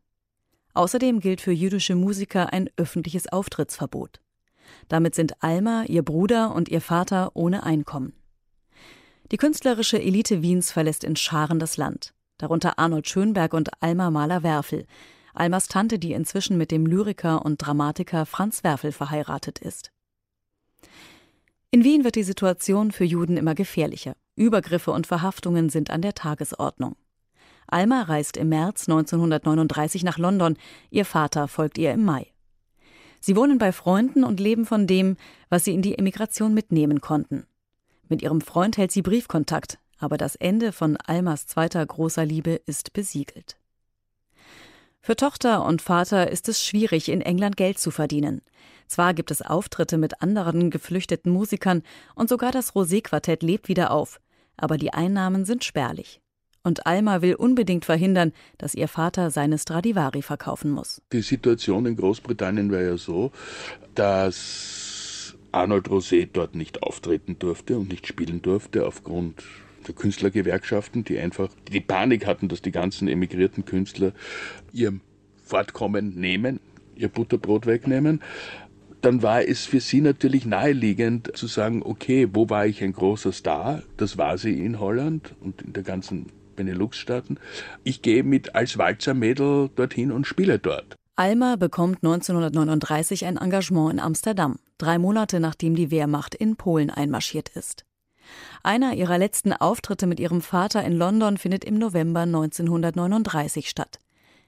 Außerdem 0.73 1.19
gilt 1.19 1.41
für 1.41 1.51
jüdische 1.51 1.95
Musiker 1.95 2.51
ein 2.51 2.69
öffentliches 2.77 3.31
Auftrittsverbot. 3.31 4.21
Damit 4.87 5.13
sind 5.15 5.43
Alma, 5.43 5.83
ihr 5.83 6.03
Bruder 6.03 6.55
und 6.55 6.69
ihr 6.69 6.81
Vater 6.81 7.31
ohne 7.35 7.63
Einkommen. 7.63 8.13
Die 9.31 9.37
künstlerische 9.37 10.01
Elite 10.01 10.41
Wiens 10.41 10.71
verlässt 10.71 11.03
in 11.03 11.15
Scharen 11.15 11.59
das 11.59 11.77
Land, 11.77 12.13
darunter 12.37 12.79
Arnold 12.79 13.07
Schönberg 13.07 13.53
und 13.53 13.83
Alma 13.83 14.09
Mahler-Werfel, 14.11 14.85
Almas 15.33 15.67
Tante, 15.67 15.99
die 15.99 16.13
inzwischen 16.13 16.57
mit 16.57 16.71
dem 16.71 16.85
Lyriker 16.85 17.43
und 17.43 17.57
Dramatiker 17.57 18.25
Franz 18.25 18.63
Werfel 18.63 18.91
verheiratet 18.91 19.59
ist. 19.59 19.91
In 21.71 21.83
Wien 21.83 22.03
wird 22.03 22.15
die 22.15 22.23
Situation 22.23 22.91
für 22.91 23.03
Juden 23.03 23.35
immer 23.35 23.55
gefährlicher. 23.55 24.15
Übergriffe 24.35 24.91
und 24.91 25.07
Verhaftungen 25.07 25.69
sind 25.69 25.89
an 25.89 26.01
der 26.01 26.15
Tagesordnung. 26.15 26.95
Alma 27.67 28.03
reist 28.03 28.37
im 28.37 28.49
März 28.49 28.87
1939 28.87 30.03
nach 30.03 30.17
London, 30.17 30.57
ihr 30.89 31.05
Vater 31.05 31.47
folgt 31.47 31.77
ihr 31.77 31.91
im 31.91 32.03
Mai. 32.03 32.27
Sie 33.19 33.35
wohnen 33.35 33.57
bei 33.57 33.71
Freunden 33.71 34.23
und 34.23 34.39
leben 34.39 34.65
von 34.65 34.85
dem, 34.85 35.15
was 35.49 35.63
sie 35.63 35.73
in 35.73 35.81
die 35.81 35.97
Emigration 35.97 36.53
mitnehmen 36.53 36.99
konnten. 36.99 37.45
Mit 38.09 38.21
ihrem 38.21 38.41
Freund 38.41 38.77
hält 38.77 38.91
sie 38.91 39.01
Briefkontakt, 39.01 39.79
aber 39.97 40.17
das 40.17 40.35
Ende 40.35 40.71
von 40.71 40.97
Almas 40.97 41.47
zweiter 41.47 41.85
großer 41.85 42.25
Liebe 42.25 42.61
ist 42.65 42.91
besiegelt. 42.93 43.57
Für 44.99 45.15
Tochter 45.15 45.65
und 45.65 45.81
Vater 45.81 46.31
ist 46.31 46.47
es 46.49 46.63
schwierig, 46.63 47.09
in 47.09 47.21
England 47.21 47.57
Geld 47.57 47.79
zu 47.79 47.91
verdienen. 47.91 48.41
Zwar 48.87 49.13
gibt 49.13 49.31
es 49.31 49.41
Auftritte 49.41 49.97
mit 49.97 50.21
anderen 50.21 50.69
geflüchteten 50.69 51.31
Musikern 51.31 51.83
und 52.15 52.29
sogar 52.29 52.51
das 52.51 52.73
Rosé-Quartett 52.73 53.43
lebt 53.43 53.67
wieder 53.67 53.91
auf, 53.91 54.19
aber 54.57 54.77
die 54.77 54.93
Einnahmen 54.93 55.45
sind 55.45 55.63
spärlich. 55.63 56.19
Und 56.63 56.87
Alma 56.87 57.21
will 57.21 57.35
unbedingt 57.35 57.83
verhindern, 57.83 58.31
dass 58.57 58.73
ihr 58.73 58.87
Vater 58.87 59.31
seine 59.31 59.57
Stradivari 59.57 60.21
verkaufen 60.21 60.71
muss. 60.71 61.01
Die 61.11 61.21
Situation 61.21 61.85
in 61.85 61.97
Großbritannien 61.97 62.71
war 62.71 62.81
ja 62.81 62.97
so, 62.97 63.31
dass 63.95 65.35
Arnold 65.51 65.89
Rosé 65.89 66.27
dort 66.31 66.55
nicht 66.55 66.81
auftreten 66.81 67.37
durfte 67.37 67.77
und 67.77 67.89
nicht 67.89 68.07
spielen 68.07 68.41
durfte 68.41 68.85
aufgrund 68.87 69.43
der 69.85 69.93
Künstlergewerkschaften, 69.93 71.03
die 71.03 71.19
einfach 71.19 71.49
die 71.69 71.81
Panik 71.81 72.25
hatten, 72.25 72.47
dass 72.47 72.61
die 72.61 72.71
ganzen 72.71 73.09
emigrierten 73.09 73.65
Künstler 73.65 74.13
ihr 74.71 74.93
Fortkommen 75.43 76.15
nehmen, 76.15 76.61
ihr 76.95 77.09
Butterbrot 77.09 77.65
wegnehmen 77.65 78.21
dann 79.03 79.21
war 79.21 79.45
es 79.45 79.65
für 79.65 79.81
sie 79.81 79.99
natürlich 79.99 80.45
naheliegend 80.45 81.35
zu 81.35 81.47
sagen, 81.47 81.83
okay, 81.83 82.29
wo 82.31 82.49
war 82.49 82.65
ich 82.65 82.81
ein 82.81 82.93
großer 82.93 83.33
Star? 83.33 83.83
Das 83.97 84.17
war 84.17 84.37
sie 84.37 84.63
in 84.63 84.79
Holland 84.79 85.35
und 85.41 85.61
in 85.61 85.73
der 85.73 85.83
ganzen 85.83 86.27
Benelux-Staaten. 86.55 87.37
Ich 87.83 88.01
gehe 88.01 88.23
mit 88.23 88.55
als 88.55 88.77
Walzermädel 88.77 89.69
dorthin 89.75 90.11
und 90.11 90.25
spiele 90.25 90.57
dort. 90.57 90.95
Alma 91.17 91.57
bekommt 91.57 91.97
1939 91.97 93.25
ein 93.25 93.37
Engagement 93.37 93.91
in 93.91 93.99
Amsterdam, 93.99 94.57
drei 94.77 94.97
Monate 94.97 95.41
nachdem 95.41 95.75
die 95.75 95.91
Wehrmacht 95.91 96.33
in 96.33 96.55
Polen 96.55 96.89
einmarschiert 96.89 97.49
ist. 97.49 97.85
Einer 98.63 98.93
ihrer 98.93 99.17
letzten 99.17 99.51
Auftritte 99.51 100.07
mit 100.07 100.21
ihrem 100.21 100.41
Vater 100.41 100.83
in 100.83 100.93
London 100.93 101.37
findet 101.37 101.65
im 101.65 101.77
November 101.77 102.21
1939 102.21 103.67
statt. 103.67 103.99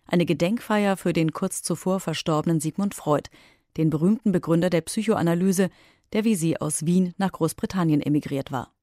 Eine 0.07 0.25
Gedenkfeier 0.25 0.97
für 0.97 1.13
den 1.13 1.33
kurz 1.33 1.61
zuvor 1.63 1.99
verstorbenen 1.99 2.59
Sigmund 2.59 2.93
Freud, 2.93 3.29
den 3.77 3.89
berühmten 3.89 4.31
Begründer 4.31 4.69
der 4.69 4.81
Psychoanalyse, 4.81 5.69
der 6.13 6.23
wie 6.23 6.35
sie 6.35 6.59
aus 6.59 6.85
Wien 6.85 7.13
nach 7.17 7.31
Großbritannien 7.31 8.01
emigriert 8.01 8.51
war. 8.51 8.73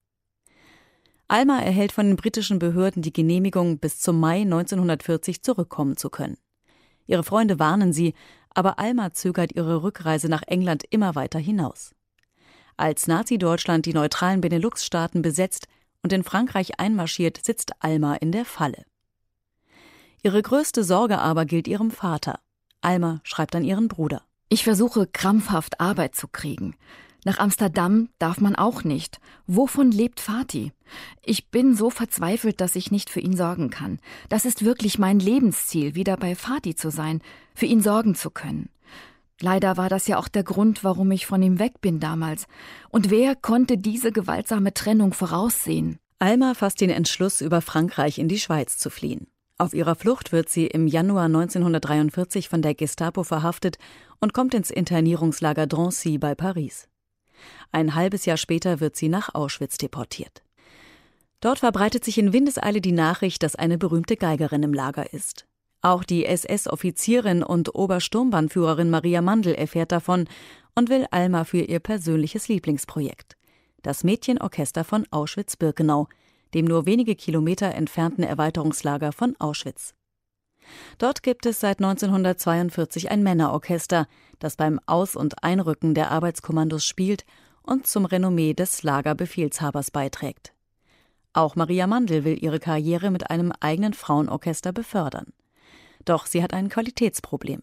Alma 1.28 1.60
erhält 1.60 1.92
von 1.92 2.06
den 2.06 2.16
britischen 2.16 2.58
Behörden 2.58 3.00
die 3.00 3.12
Genehmigung, 3.12 3.78
bis 3.78 4.00
zum 4.00 4.20
Mai 4.20 4.42
1940 4.42 5.42
zurückkommen 5.42 5.96
zu 5.96 6.10
können. 6.10 6.36
Ihre 7.06 7.24
Freunde 7.24 7.58
warnen 7.58 7.92
sie, 7.92 8.14
aber 8.50 8.78
Alma 8.78 9.12
zögert 9.12 9.52
ihre 9.52 9.82
Rückreise 9.82 10.28
nach 10.28 10.42
England 10.46 10.84
immer 10.90 11.14
weiter 11.14 11.38
hinaus. 11.38 11.94
Als 12.76 13.06
Nazi-Deutschland 13.06 13.86
die 13.86 13.94
neutralen 13.94 14.40
Benelux-Staaten 14.40 15.22
besetzt 15.22 15.68
und 16.02 16.12
in 16.12 16.24
Frankreich 16.24 16.78
einmarschiert, 16.78 17.40
sitzt 17.42 17.72
Alma 17.80 18.14
in 18.16 18.32
der 18.32 18.44
Falle. 18.44 18.84
Ihre 20.22 20.42
größte 20.42 20.84
Sorge 20.84 21.18
aber 21.18 21.46
gilt 21.46 21.66
ihrem 21.66 21.90
Vater. 21.90 22.40
Alma 22.80 23.20
schreibt 23.24 23.54
an 23.54 23.64
ihren 23.64 23.88
Bruder. 23.88 24.22
Ich 24.52 24.64
versuche 24.64 25.06
krampfhaft 25.06 25.80
Arbeit 25.80 26.14
zu 26.14 26.28
kriegen. 26.28 26.74
Nach 27.24 27.38
Amsterdam 27.38 28.10
darf 28.18 28.38
man 28.38 28.54
auch 28.54 28.84
nicht. 28.84 29.18
Wovon 29.46 29.90
lebt 29.90 30.20
Fatih? 30.20 30.72
Ich 31.24 31.48
bin 31.48 31.74
so 31.74 31.88
verzweifelt, 31.88 32.60
dass 32.60 32.76
ich 32.76 32.90
nicht 32.90 33.08
für 33.08 33.20
ihn 33.20 33.34
sorgen 33.34 33.70
kann. 33.70 33.98
Das 34.28 34.44
ist 34.44 34.62
wirklich 34.62 34.98
mein 34.98 35.20
Lebensziel, 35.20 35.94
wieder 35.94 36.18
bei 36.18 36.34
Fatih 36.34 36.74
zu 36.74 36.90
sein, 36.90 37.22
für 37.54 37.64
ihn 37.64 37.80
sorgen 37.80 38.14
zu 38.14 38.30
können. 38.30 38.68
Leider 39.40 39.78
war 39.78 39.88
das 39.88 40.06
ja 40.06 40.18
auch 40.18 40.28
der 40.28 40.44
Grund, 40.44 40.84
warum 40.84 41.10
ich 41.12 41.24
von 41.24 41.42
ihm 41.42 41.58
weg 41.58 41.80
bin 41.80 41.98
damals. 41.98 42.46
Und 42.90 43.08
wer 43.08 43.34
konnte 43.34 43.78
diese 43.78 44.12
gewaltsame 44.12 44.74
Trennung 44.74 45.14
voraussehen? 45.14 45.98
Alma 46.18 46.52
fasst 46.52 46.82
den 46.82 46.90
Entschluss, 46.90 47.40
über 47.40 47.62
Frankreich 47.62 48.18
in 48.18 48.28
die 48.28 48.38
Schweiz 48.38 48.76
zu 48.76 48.90
fliehen. 48.90 49.28
Auf 49.62 49.74
ihrer 49.74 49.94
Flucht 49.94 50.32
wird 50.32 50.48
sie 50.48 50.66
im 50.66 50.88
Januar 50.88 51.26
1943 51.26 52.48
von 52.48 52.62
der 52.62 52.74
Gestapo 52.74 53.22
verhaftet 53.22 53.78
und 54.18 54.34
kommt 54.34 54.54
ins 54.54 54.72
Internierungslager 54.72 55.68
Drancy 55.68 56.18
bei 56.18 56.34
Paris. 56.34 56.88
Ein 57.70 57.94
halbes 57.94 58.26
Jahr 58.26 58.38
später 58.38 58.80
wird 58.80 58.96
sie 58.96 59.08
nach 59.08 59.36
Auschwitz 59.36 59.78
deportiert. 59.78 60.42
Dort 61.40 61.60
verbreitet 61.60 62.04
sich 62.04 62.18
in 62.18 62.32
Windeseile 62.32 62.80
die 62.80 62.90
Nachricht, 62.90 63.44
dass 63.44 63.54
eine 63.54 63.78
berühmte 63.78 64.16
Geigerin 64.16 64.64
im 64.64 64.74
Lager 64.74 65.12
ist. 65.12 65.46
Auch 65.80 66.02
die 66.02 66.26
SS-Offizierin 66.26 67.44
und 67.44 67.72
Obersturmbannführerin 67.72 68.90
Maria 68.90 69.22
Mandl 69.22 69.54
erfährt 69.54 69.92
davon 69.92 70.26
und 70.74 70.90
will 70.90 71.06
Alma 71.12 71.44
für 71.44 71.60
ihr 71.60 71.78
persönliches 71.78 72.48
Lieblingsprojekt. 72.48 73.36
Das 73.82 74.02
Mädchenorchester 74.02 74.82
von 74.82 75.06
Auschwitz-Birkenau, 75.12 76.08
dem 76.54 76.66
nur 76.66 76.86
wenige 76.86 77.14
Kilometer 77.14 77.74
entfernten 77.74 78.22
Erweiterungslager 78.22 79.12
von 79.12 79.34
Auschwitz. 79.38 79.94
Dort 80.98 81.22
gibt 81.22 81.46
es 81.46 81.60
seit 81.60 81.78
1942 81.78 83.10
ein 83.10 83.22
Männerorchester, 83.22 84.06
das 84.38 84.56
beim 84.56 84.80
Aus- 84.86 85.16
und 85.16 85.42
Einrücken 85.42 85.94
der 85.94 86.10
Arbeitskommandos 86.10 86.84
spielt 86.84 87.24
und 87.62 87.86
zum 87.86 88.04
Renommee 88.04 88.54
des 88.54 88.82
Lagerbefehlshabers 88.82 89.90
beiträgt. 89.90 90.52
Auch 91.32 91.56
Maria 91.56 91.86
Mandl 91.86 92.24
will 92.24 92.42
ihre 92.42 92.60
Karriere 92.60 93.10
mit 93.10 93.30
einem 93.30 93.52
eigenen 93.60 93.94
Frauenorchester 93.94 94.72
befördern. 94.72 95.32
Doch 96.04 96.26
sie 96.26 96.42
hat 96.42 96.52
ein 96.52 96.68
Qualitätsproblem. 96.68 97.62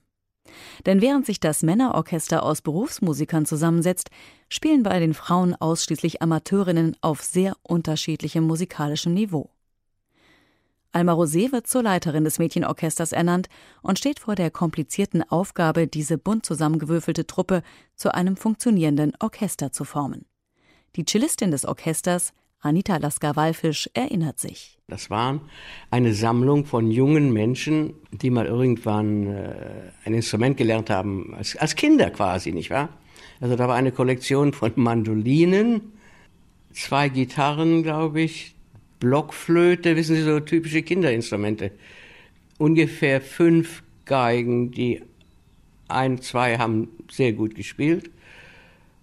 Denn 0.85 1.01
während 1.01 1.25
sich 1.25 1.39
das 1.39 1.63
Männerorchester 1.63 2.43
aus 2.43 2.61
Berufsmusikern 2.61 3.45
zusammensetzt, 3.45 4.09
spielen 4.49 4.83
bei 4.83 4.99
den 4.99 5.13
Frauen 5.13 5.55
ausschließlich 5.55 6.21
Amateurinnen 6.21 6.95
auf 7.01 7.21
sehr 7.21 7.55
unterschiedlichem 7.63 8.43
musikalischem 8.45 9.13
Niveau. 9.13 9.49
Alma 10.91 11.13
Rosé 11.13 11.51
wird 11.51 11.67
zur 11.67 11.83
Leiterin 11.83 12.23
des 12.23 12.39
Mädchenorchesters 12.39 13.11
ernannt 13.11 13.47
und 13.83 13.99
steht 13.99 14.19
vor 14.19 14.33
der 14.33 14.49
komplizierten 14.49 15.21
Aufgabe, 15.21 15.85
diese 15.85 16.17
bunt 16.17 16.45
zusammengewürfelte 16.45 17.27
Truppe 17.27 17.61
zu 17.95 18.13
einem 18.13 18.35
funktionierenden 18.35 19.13
Orchester 19.19 19.71
zu 19.71 19.83
formen. 19.83 20.25
Die 20.95 21.05
Cellistin 21.05 21.51
des 21.51 21.65
Orchesters, 21.65 22.33
Anita 22.61 22.97
Lasker-Wallfisch 22.97 23.89
erinnert 23.93 24.39
sich. 24.39 24.77
Das 24.87 25.09
waren 25.09 25.41
eine 25.91 26.13
Sammlung 26.13 26.65
von 26.65 26.91
jungen 26.91 27.31
Menschen, 27.31 27.93
die 28.11 28.29
mal 28.29 28.47
irgendwann 28.47 29.27
äh, 29.27 29.91
ein 30.03 30.13
Instrument 30.13 30.57
gelernt 30.57 30.89
haben, 30.89 31.33
als, 31.35 31.55
als 31.55 31.75
Kinder 31.75 32.09
quasi, 32.09 32.51
nicht 32.51 32.69
wahr? 32.69 32.89
Also 33.39 33.55
da 33.55 33.67
war 33.67 33.75
eine 33.75 33.91
Kollektion 33.91 34.51
von 34.51 34.73
Mandolinen, 34.75 35.93
zwei 36.73 37.09
Gitarren, 37.09 37.83
glaube 37.83 38.21
ich, 38.21 38.55
Blockflöte, 38.99 39.95
wissen 39.95 40.15
Sie, 40.15 40.23
so 40.23 40.39
typische 40.41 40.81
Kinderinstrumente. 40.81 41.71
Ungefähr 42.57 43.21
fünf 43.21 43.83
Geigen, 44.05 44.71
die 44.71 45.01
ein, 45.87 46.21
zwei 46.21 46.57
haben 46.57 46.89
sehr 47.09 47.31
gut 47.31 47.55
gespielt. 47.55 48.09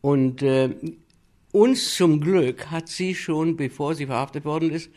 Und 0.03 0.43
äh, 0.43 0.71
uns 1.57 1.95
zum 1.95 2.21
Glück 2.21 2.71
hat 2.71 2.89
sie 2.89 3.15
schon, 3.15 3.57
bevor 3.57 3.95
sie 3.95 4.05
verhaftet 4.05 4.45
worden 4.45 4.71
ist, 4.71 4.91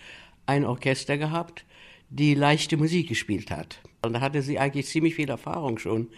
ein 0.46 0.66
Orchester 0.66 1.18
gehabt, 1.18 1.66
die 2.10 2.34
leichte 2.36 2.76
Musik 2.76 3.08
gespielt 3.08 3.50
hat. 3.50 3.80
Und 4.02 4.14
da 4.14 4.20
hatte 4.20 4.42
sie 4.42 4.60
eigentlich 4.60 4.88
ziemlich 4.88 5.16
viel 5.16 5.30
Erfahrung 5.30 5.78
schon 5.78 6.10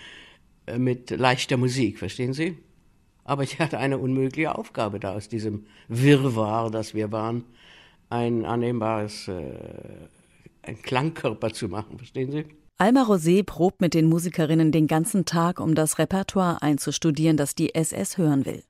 äh, 0.66 0.80
mit 0.80 1.12
leichter 1.12 1.58
Musik, 1.58 2.00
verstehen 2.00 2.34
Sie? 2.34 2.58
Aber 3.24 3.44
ich 3.44 3.60
hatte 3.60 3.78
eine 3.78 4.00
unmögliche 4.00 4.56
Aufgabe 4.58 5.00
da 5.00 5.14
aus 5.14 5.30
diesem 5.30 5.66
Wirrwarr, 5.88 6.72
das 6.72 6.96
wir 6.96 7.12
waren, 7.12 7.44
ein 8.10 8.44
annehmbares, 8.44 9.28
äh, 9.28 9.44
ein 10.64 10.82
Klangkörper 10.82 11.54
zu 11.54 11.68
machen, 11.68 12.00
verstehen 12.00 12.32
Sie? 12.32 12.46
Alma 12.80 13.04
Rosé 13.04 13.44
probt 13.44 13.80
mit 13.80 13.94
den 13.94 14.10
Musikerinnen 14.10 14.72
den 14.72 14.88
ganzen 14.88 15.26
Tag, 15.26 15.60
um 15.60 15.76
das 15.76 16.00
Repertoire 16.00 16.64
einzustudieren, 16.64 17.38
das 17.38 17.54
die 17.54 17.76
SS 17.76 18.18
hören 18.18 18.44
will. 18.46 18.64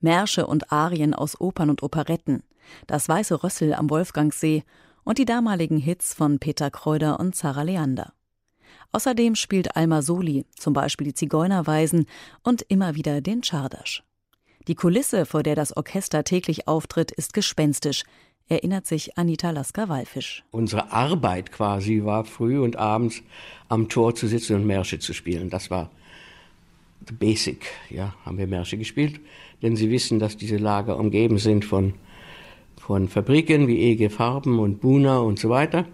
Märsche 0.00 0.46
und 0.46 0.72
Arien 0.72 1.14
aus 1.14 1.40
Opern 1.40 1.70
und 1.70 1.82
Operetten, 1.82 2.42
das 2.86 3.08
Weiße 3.08 3.42
Rössel 3.42 3.74
am 3.74 3.90
Wolfgangsee 3.90 4.64
und 5.04 5.18
die 5.18 5.24
damaligen 5.24 5.78
Hits 5.78 6.14
von 6.14 6.38
Peter 6.38 6.70
Kreuder 6.70 7.20
und 7.20 7.34
Zara 7.34 7.62
Leander. 7.62 8.12
Außerdem 8.92 9.34
spielt 9.34 9.76
Alma 9.76 10.02
Soli, 10.02 10.44
zum 10.56 10.72
Beispiel 10.72 11.06
die 11.08 11.14
Zigeunerweisen 11.14 12.06
und 12.42 12.62
immer 12.62 12.94
wieder 12.94 13.20
den 13.20 13.42
Czardasch. 13.42 14.02
Die 14.68 14.74
Kulisse, 14.74 15.26
vor 15.26 15.42
der 15.42 15.54
das 15.54 15.76
Orchester 15.76 16.24
täglich 16.24 16.66
auftritt, 16.66 17.12
ist 17.12 17.34
gespenstisch, 17.34 18.04
erinnert 18.48 18.86
sich 18.86 19.16
Anita 19.16 19.50
Lasker-Wallfisch. 19.50 20.44
Unsere 20.50 20.92
Arbeit 20.92 21.52
quasi 21.52 22.04
war 22.04 22.24
früh 22.24 22.58
und 22.58 22.76
abends 22.76 23.22
am 23.68 23.88
Tor 23.88 24.14
zu 24.14 24.26
sitzen 24.26 24.56
und 24.56 24.66
Märsche 24.66 24.98
zu 24.98 25.12
spielen. 25.12 25.50
Das 25.50 25.70
war 25.70 25.90
the 27.06 27.14
basic, 27.14 27.66
ja, 27.90 28.14
haben 28.24 28.38
wir 28.38 28.46
Märsche 28.46 28.76
gespielt 28.76 29.20
denn 29.62 29.76
Sie 29.76 29.90
wissen, 29.90 30.18
dass 30.18 30.36
diese 30.36 30.56
Lager 30.56 30.98
umgeben 30.98 31.38
sind 31.38 31.64
von, 31.64 31.94
von 32.76 33.08
Fabriken 33.08 33.68
wie 33.68 33.80
EG 33.80 34.08
Farben 34.08 34.58
und 34.58 34.80
Buna 34.80 35.18
und 35.18 35.38
so 35.38 35.48
weiter. 35.48 35.86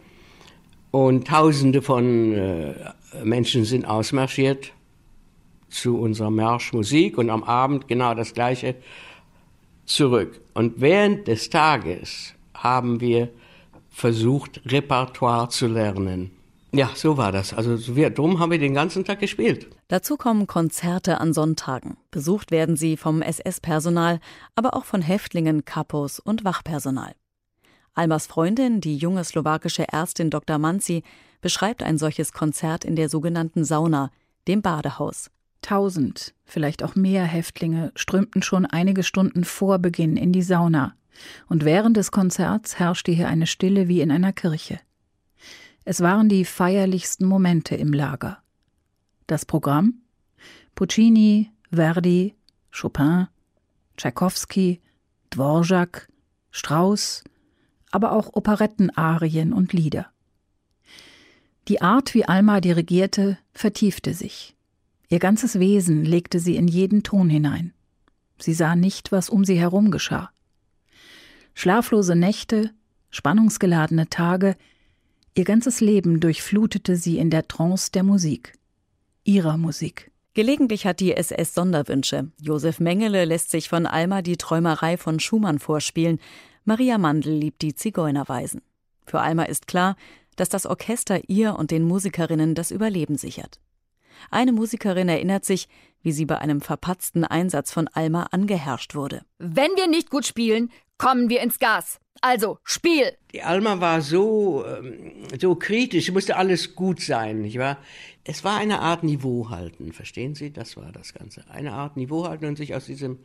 Und 0.91 1.27
Tausende 1.27 1.81
von 1.81 2.33
äh, 2.35 2.75
Menschen 3.25 3.65
sind 3.65 3.87
ausmarschiert 3.87 4.73
zu 5.69 5.99
unserer 5.99 6.31
Marschmusik 6.31 7.17
und 7.17 7.31
am 7.31 7.43
Abend 7.45 7.89
genau 7.89 8.15
das 8.15 8.35
Gleiche 8.35 8.75
zurück. 9.87 10.41
Und 10.55 10.81
während 10.81 11.29
des 11.29 11.49
Tages 11.49 12.35
haben 12.55 13.01
wir 13.01 13.31
versucht, 13.89 14.61
Repertoire 14.67 15.49
zu 15.49 15.67
lernen. 15.67 16.31
Ja, 16.75 16.91
so 16.95 17.19
war 17.19 17.33
das. 17.33 17.53
Also 17.53 17.95
wir, 17.97 18.09
drum 18.09 18.39
haben 18.39 18.51
wir 18.51 18.59
den 18.59 18.73
ganzen 18.73 19.05
Tag 19.05 19.21
gespielt. 19.21 19.69
Dazu 19.89 20.17
kommen 20.17 20.47
Konzerte 20.47 21.21
an 21.21 21.35
Sonntagen. 21.35 21.99
Besucht 22.11 22.51
werden 22.51 22.77
sie 22.77 22.97
vom 22.97 23.21
SS-Personal, 23.21 24.21
aber 24.55 24.75
auch 24.75 24.87
von 24.87 25.03
Häftlingen, 25.03 25.67
Kapos 25.67 26.19
und 26.19 26.45
Wachpersonal. 26.45 27.13
Almas 27.93 28.27
Freundin, 28.27 28.81
die 28.81 28.97
junge 28.97 29.23
slowakische 29.23 29.87
Ärztin 29.93 30.31
Dr. 30.31 30.57
Manzi, 30.57 31.03
beschreibt 31.43 31.83
ein 31.83 31.99
solches 31.99 32.33
Konzert 32.33 32.87
in 32.87 32.97
der 32.97 33.11
sogenannten 33.11 33.65
Sauna, 33.65 34.11
dem 34.49 34.63
Badehaus. 34.63 35.31
Tausend, 35.61 36.35
vielleicht 36.45 36.83
auch 36.83 36.95
mehr 36.95 37.25
Häftlinge 37.25 37.93
strömten 37.95 38.43
schon 38.43 38.65
einige 38.65 39.03
Stunden 39.03 39.45
vor 39.45 39.79
Beginn 39.79 40.17
in 40.17 40.33
die 40.33 40.43
Sauna. 40.43 40.95
Und 41.49 41.67
während 41.67 41.99
des 41.99 42.11
Konzerts 42.11 42.79
herrschte 42.79 43.13
hier 43.13 43.29
eine 43.29 43.47
Stille 43.47 43.89
wie 43.89 44.01
in 44.01 44.11
einer 44.11 44.33
Kirche. 44.33 44.81
Es 45.85 46.01
waren 46.01 46.29
die 46.29 46.45
feierlichsten 46.45 47.27
Momente 47.27 47.75
im 47.75 47.93
Lager. 47.93 48.43
Das 49.27 49.45
Programm? 49.45 49.95
Puccini, 50.75 51.51
Verdi, 51.71 52.35
Chopin, 52.71 53.27
Tschaikowski, 53.97 54.81
Dvorak, 55.31 56.09
Strauss, 56.51 57.25
aber 57.91 58.13
auch 58.13 58.35
Operettenarien 58.35 59.53
und 59.53 59.73
Lieder. 59.73 60.07
Die 61.69 61.81
Art, 61.81 62.15
wie 62.15 62.25
Alma 62.25 62.61
dirigierte, 62.61 63.39
vertiefte 63.53 64.15
sich. 64.15 64.57
Ihr 65.09 65.19
ganzes 65.19 65.59
Wesen 65.59 66.05
legte 66.05 66.41
sie 66.41 66.57
in 66.57 66.69
jeden 66.69 67.03
Ton 67.03 67.29
hinein. 67.29 67.73
Sie 68.39 68.55
sah 68.55 68.75
nicht, 68.75 69.13
was 69.13 69.31
um 69.31 69.45
sie 69.45 69.59
herum 69.59 69.91
geschah. 69.91 70.31
Schlaflose 71.55 72.17
Nächte, 72.17 72.71
spannungsgeladene 73.11 74.09
Tage, 74.09 74.57
Ihr 75.35 75.45
ganzes 75.45 75.81
Leben 75.81 76.21
durchflutete 76.21 76.97
sie 76.97 77.17
in 77.17 77.31
der 77.31 77.49
Trance 77.49 77.91
der 77.91 78.03
Musik. 78.03 78.53
Ihrer 79.25 79.57
Musik. 79.57 80.11
Gelegentlich 80.35 80.85
hat 80.85 81.01
die 81.01 81.15
SS 81.15 81.55
Sonderwünsche. 81.55 82.31
Josef 82.39 82.81
Mengele 82.81 83.25
lässt 83.25 83.51
sich 83.51 83.71
von 83.71 83.87
Alma 83.87 84.21
die 84.21 84.37
Träumerei 84.37 84.99
von 84.99 85.21
Schumann 85.21 85.59
vorspielen. 85.59 86.21
Maria 86.67 86.99
Mandl 86.99 87.31
liebt 87.31 87.63
die 87.63 87.75
Zigeunerweisen. 87.75 88.61
Für 89.07 89.21
Alma 89.21 89.45
ist 89.45 89.67
klar, 89.67 89.97
dass 90.37 90.51
das 90.51 90.67
Orchester 90.67 91.21
ihr 91.29 91.57
und 91.57 91.71
den 91.71 91.85
Musikerinnen 91.85 92.55
das 92.55 92.71
Überleben 92.71 93.17
sichert. 93.17 93.59
Eine 94.31 94.53
Musikerin 94.53 95.09
erinnert 95.09 95.47
sich, 95.47 95.67
wie 96.03 96.13
sie 96.13 96.27
bei 96.27 96.39
einem 96.39 96.61
verpatzten 96.61 97.25
Einsatz 97.25 97.73
von 97.73 97.89
Alma 97.89 98.25
angeherrscht 98.33 98.95
wurde. 98.95 99.23
Wenn 99.39 99.71
wir 99.77 99.89
nicht 99.89 100.11
gut 100.11 100.27
spielen, 100.27 100.71
kommen 101.03 101.29
wir 101.29 101.43
ins 101.43 101.59
Gas. 101.59 101.99
Also, 102.21 102.59
Spiel! 102.63 103.13
Die 103.33 103.43
Alma 103.43 103.81
war 103.81 104.03
so, 104.03 104.65
ähm, 104.65 105.25
so 105.41 105.57
kritisch, 105.57 106.13
musste 106.13 106.37
alles 106.37 106.77
gut 106.77 107.01
sein, 107.01 107.43
nicht 107.43 107.59
wahr? 107.59 107.79
Es 108.23 108.45
war 108.45 108.57
eine 108.59 108.79
Art 108.79 109.03
Niveau 109.03 109.51
halten, 109.51 109.93
verstehen 109.93 110.37
Sie? 110.37 110.53
Das 110.53 110.77
war 110.77 110.93
das 110.93 111.13
Ganze. 111.13 111.45
Eine 111.51 111.73
Art 111.73 111.97
Niveau 111.97 112.29
halten 112.29 112.45
und 112.45 112.57
sich 112.57 112.77
aus 112.77 112.87
diesem 112.87 113.19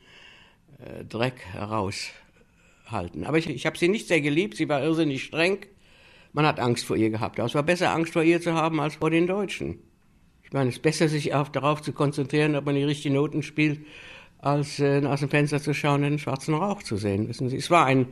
äh, 0.79 1.05
Dreck 1.05 1.39
heraushalten. 1.51 3.25
Aber 3.25 3.37
ich, 3.37 3.47
ich 3.47 3.67
habe 3.67 3.77
sie 3.77 3.89
nicht 3.89 4.07
sehr 4.07 4.21
geliebt, 4.21 4.57
sie 4.57 4.67
war 4.67 4.81
irrsinnig 4.81 5.23
streng. 5.23 5.59
Man 6.33 6.47
hat 6.47 6.59
Angst 6.59 6.83
vor 6.83 6.95
ihr 6.95 7.11
gehabt. 7.11 7.37
es 7.37 7.53
war 7.53 7.61
besser, 7.61 7.91
Angst 7.91 8.13
vor 8.13 8.23
ihr 8.23 8.41
zu 8.41 8.55
haben, 8.55 8.79
als 8.79 8.95
vor 8.95 9.11
den 9.11 9.27
Deutschen. 9.27 9.77
Ich 10.43 10.51
meine, 10.51 10.69
es 10.69 10.77
ist 10.77 10.81
besser, 10.81 11.09
sich 11.09 11.35
auf, 11.35 11.51
darauf 11.51 11.83
zu 11.83 11.93
konzentrieren, 11.93 12.55
ob 12.55 12.65
man 12.65 12.73
die 12.73 12.83
richtigen 12.83 13.13
Noten 13.13 13.43
spielt, 13.43 13.81
als 14.47 14.79
äh, 14.79 15.05
aus 15.05 15.19
dem 15.19 15.29
Fenster 15.29 15.61
zu 15.61 15.73
schauen 15.73 16.03
und 16.03 16.09
den 16.11 16.19
schwarzen 16.19 16.53
Rauch 16.53 16.83
zu 16.83 16.97
sehen. 16.97 17.27
Wissen 17.27 17.49
Sie, 17.49 17.57
es 17.57 17.69
war 17.69 17.85
ein 17.85 18.07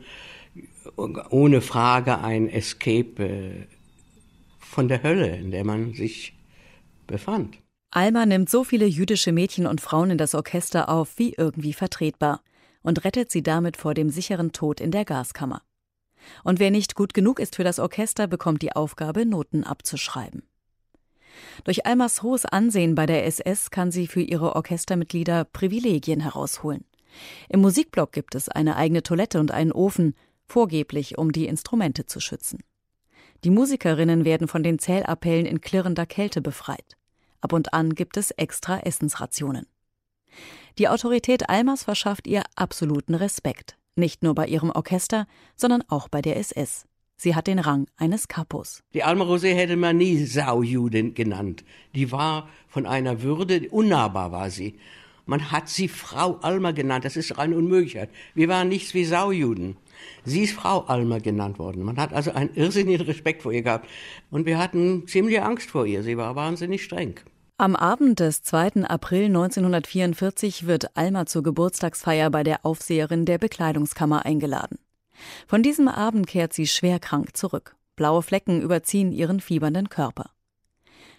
ohne 0.96 1.60
Frage 1.60 2.18
ein 2.18 2.48
Escape 2.48 3.22
äh, 3.22 3.66
von 4.58 4.88
der 4.88 5.02
Hölle, 5.02 5.36
in 5.36 5.50
der 5.50 5.64
man 5.64 5.94
sich 5.94 6.34
befand. 7.06 7.58
Alma 7.90 8.26
nimmt 8.26 8.50
so 8.50 8.64
viele 8.64 8.86
jüdische 8.86 9.32
Mädchen 9.32 9.66
und 9.66 9.80
Frauen 9.80 10.10
in 10.10 10.18
das 10.18 10.34
Orchester 10.34 10.88
auf 10.88 11.18
wie 11.18 11.34
irgendwie 11.36 11.72
vertretbar 11.72 12.42
und 12.82 13.04
rettet 13.04 13.30
sie 13.30 13.42
damit 13.42 13.76
vor 13.76 13.94
dem 13.94 14.10
sicheren 14.10 14.52
Tod 14.52 14.80
in 14.80 14.90
der 14.90 15.04
Gaskammer. 15.04 15.62
Und 16.42 16.58
wer 16.58 16.70
nicht 16.70 16.94
gut 16.94 17.14
genug 17.14 17.38
ist 17.38 17.56
für 17.56 17.64
das 17.64 17.78
Orchester, 17.78 18.26
bekommt 18.26 18.62
die 18.62 18.72
Aufgabe, 18.72 19.24
Noten 19.24 19.64
abzuschreiben. 19.64 20.42
Durch 21.64 21.86
Almas 21.86 22.22
hohes 22.22 22.46
Ansehen 22.46 22.94
bei 22.94 23.06
der 23.06 23.26
SS 23.26 23.70
kann 23.70 23.90
sie 23.90 24.06
für 24.06 24.20
ihre 24.20 24.56
Orchestermitglieder 24.56 25.44
Privilegien 25.44 26.20
herausholen. 26.20 26.84
Im 27.48 27.60
Musikblock 27.60 28.12
gibt 28.12 28.34
es 28.34 28.48
eine 28.48 28.76
eigene 28.76 29.02
Toilette 29.02 29.40
und 29.40 29.50
einen 29.50 29.72
Ofen, 29.72 30.14
vorgeblich 30.46 31.18
um 31.18 31.32
die 31.32 31.46
Instrumente 31.46 32.06
zu 32.06 32.20
schützen. 32.20 32.62
Die 33.44 33.50
Musikerinnen 33.50 34.24
werden 34.24 34.48
von 34.48 34.62
den 34.62 34.78
Zählappellen 34.78 35.46
in 35.46 35.60
klirrender 35.60 36.06
Kälte 36.06 36.40
befreit. 36.40 36.96
Ab 37.40 37.52
und 37.52 37.74
an 37.74 37.94
gibt 37.94 38.16
es 38.16 38.30
extra 38.32 38.80
Essensrationen. 38.80 39.66
Die 40.78 40.88
Autorität 40.88 41.48
Almas 41.48 41.84
verschafft 41.84 42.26
ihr 42.26 42.42
absoluten 42.54 43.14
Respekt, 43.14 43.76
nicht 43.94 44.22
nur 44.22 44.34
bei 44.34 44.46
ihrem 44.46 44.70
Orchester, 44.70 45.26
sondern 45.56 45.82
auch 45.88 46.08
bei 46.08 46.22
der 46.22 46.36
SS. 46.36 46.86
Sie 47.16 47.34
hat 47.34 47.46
den 47.46 47.58
Rang 47.58 47.86
eines 47.96 48.28
Kapos. 48.28 48.82
Die 48.92 49.02
Alma 49.02 49.24
Rosé 49.24 49.54
hätte 49.54 49.76
man 49.76 49.96
nie 49.96 50.24
Saujuden 50.24 51.14
genannt. 51.14 51.64
Die 51.94 52.12
war 52.12 52.48
von 52.68 52.86
einer 52.86 53.22
Würde, 53.22 53.68
unnahbar 53.70 54.32
war 54.32 54.50
sie. 54.50 54.78
Man 55.24 55.50
hat 55.50 55.68
sie 55.68 55.88
Frau 55.88 56.36
Alma 56.42 56.70
genannt. 56.70 57.04
Das 57.04 57.16
ist 57.16 57.36
eine 57.36 57.56
Unmöglichkeit. 57.56 58.10
Wir 58.34 58.48
waren 58.48 58.68
nichts 58.68 58.94
wie 58.94 59.04
Saujuden. 59.04 59.76
Sie 60.24 60.42
ist 60.42 60.52
Frau 60.52 60.80
Alma 60.82 61.18
genannt 61.18 61.58
worden. 61.58 61.82
Man 61.82 61.96
hat 61.96 62.12
also 62.12 62.32
einen 62.32 62.54
irrsinnigen 62.54 63.06
Respekt 63.06 63.42
vor 63.42 63.52
ihr 63.52 63.62
gehabt. 63.62 63.88
Und 64.30 64.46
wir 64.46 64.58
hatten 64.58 65.08
ziemliche 65.08 65.42
Angst 65.42 65.70
vor 65.70 65.86
ihr. 65.86 66.02
Sie 66.02 66.16
war 66.16 66.36
wahnsinnig 66.36 66.84
streng. 66.84 67.18
Am 67.58 67.74
Abend 67.74 68.20
des 68.20 68.42
2. 68.42 68.84
April 68.84 69.24
1944 69.24 70.66
wird 70.66 70.94
Alma 70.94 71.24
zur 71.24 71.42
Geburtstagsfeier 71.42 72.30
bei 72.30 72.44
der 72.44 72.66
Aufseherin 72.66 73.24
der 73.24 73.38
Bekleidungskammer 73.38 74.26
eingeladen. 74.26 74.78
Von 75.46 75.62
diesem 75.62 75.88
Abend 75.88 76.26
kehrt 76.26 76.52
sie 76.52 76.66
schwer 76.66 76.98
krank 76.98 77.36
zurück. 77.36 77.76
Blaue 77.96 78.22
Flecken 78.22 78.60
überziehen 78.60 79.12
ihren 79.12 79.40
fiebernden 79.40 79.88
Körper. 79.88 80.30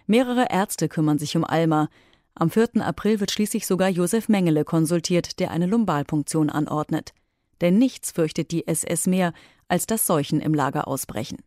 Mehrere 0.05 0.47
Ärzte 0.49 0.87
kümmern 0.87 1.19
sich 1.19 1.35
um 1.35 1.43
Alma. 1.43 1.89
Am 2.35 2.49
4. 2.49 2.85
April 2.85 3.19
wird 3.19 3.31
schließlich 3.31 3.65
sogar 3.65 3.89
Josef 3.89 4.29
Mengele 4.29 4.63
konsultiert, 4.63 5.39
der 5.39 5.51
eine 5.51 5.65
Lumbalpunktion 5.65 6.49
anordnet. 6.49 7.13
Denn 7.61 7.77
nichts 7.77 8.11
fürchtet 8.11 8.51
die 8.51 8.67
SS 8.67 9.07
mehr, 9.07 9.33
als 9.67 9.87
dass 9.87 10.05
Seuchen 10.05 10.39
im 10.39 10.53
Lager 10.53 10.87
ausbrechen. 10.87 11.39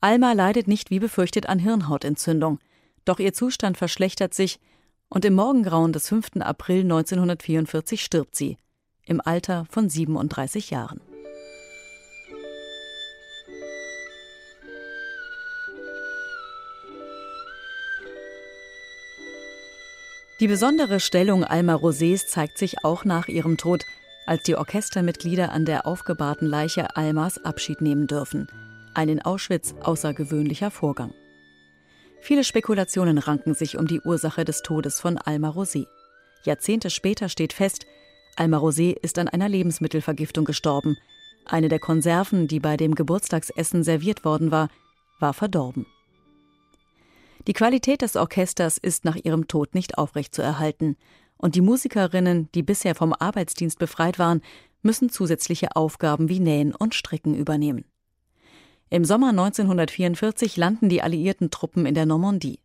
Alma 0.00 0.32
leidet 0.32 0.68
nicht 0.68 0.90
wie 0.90 0.98
befürchtet 0.98 1.48
an 1.48 1.58
Hirnhautentzündung. 1.58 2.58
Doch 3.04 3.18
ihr 3.18 3.32
Zustand 3.32 3.78
verschlechtert 3.78 4.34
sich 4.34 4.60
und 5.08 5.24
im 5.24 5.34
Morgengrauen 5.34 5.92
des 5.92 6.08
5. 6.08 6.36
April 6.40 6.82
1944 6.82 8.02
stirbt 8.02 8.34
sie, 8.34 8.56
im 9.04 9.20
Alter 9.20 9.66
von 9.70 9.88
37 9.88 10.70
Jahren. 10.70 11.00
Die 20.42 20.48
besondere 20.48 20.98
Stellung 20.98 21.44
Alma 21.44 21.76
Rosés 21.76 22.26
zeigt 22.26 22.58
sich 22.58 22.84
auch 22.84 23.04
nach 23.04 23.28
ihrem 23.28 23.58
Tod, 23.58 23.84
als 24.26 24.42
die 24.42 24.56
Orchestermitglieder 24.56 25.52
an 25.52 25.64
der 25.64 25.86
aufgebahrten 25.86 26.48
Leiche 26.48 26.96
Almas 26.96 27.38
Abschied 27.44 27.80
nehmen 27.80 28.08
dürfen. 28.08 28.48
Ein 28.92 29.08
in 29.08 29.22
Auschwitz 29.22 29.72
außergewöhnlicher 29.80 30.72
Vorgang. 30.72 31.14
Viele 32.20 32.42
Spekulationen 32.42 33.18
ranken 33.18 33.54
sich 33.54 33.78
um 33.78 33.86
die 33.86 34.00
Ursache 34.00 34.44
des 34.44 34.62
Todes 34.62 34.98
von 34.98 35.16
Alma 35.16 35.50
Rosé. 35.50 35.86
Jahrzehnte 36.42 36.90
später 36.90 37.28
steht 37.28 37.52
fest, 37.52 37.86
Alma 38.34 38.58
Rosé 38.58 38.96
ist 39.00 39.20
an 39.20 39.28
einer 39.28 39.48
Lebensmittelvergiftung 39.48 40.44
gestorben. 40.44 40.96
Eine 41.44 41.68
der 41.68 41.78
Konserven, 41.78 42.48
die 42.48 42.58
bei 42.58 42.76
dem 42.76 42.96
Geburtstagsessen 42.96 43.84
serviert 43.84 44.24
worden 44.24 44.50
war, 44.50 44.70
war 45.20 45.34
verdorben. 45.34 45.86
Die 47.48 47.54
Qualität 47.54 48.02
des 48.02 48.14
Orchesters 48.14 48.78
ist 48.78 49.04
nach 49.04 49.16
ihrem 49.16 49.48
Tod 49.48 49.74
nicht 49.74 49.98
aufrechtzuerhalten, 49.98 50.96
und 51.36 51.56
die 51.56 51.60
Musikerinnen, 51.60 52.48
die 52.54 52.62
bisher 52.62 52.94
vom 52.94 53.12
Arbeitsdienst 53.12 53.80
befreit 53.80 54.20
waren, 54.20 54.42
müssen 54.82 55.10
zusätzliche 55.10 55.74
Aufgaben 55.74 56.28
wie 56.28 56.38
Nähen 56.38 56.72
und 56.72 56.94
Stricken 56.94 57.34
übernehmen. 57.34 57.84
Im 58.90 59.04
Sommer 59.04 59.30
1944 59.30 60.56
landen 60.56 60.88
die 60.88 61.02
alliierten 61.02 61.50
Truppen 61.50 61.84
in 61.84 61.94
der 61.94 62.06
Normandie. 62.06 62.60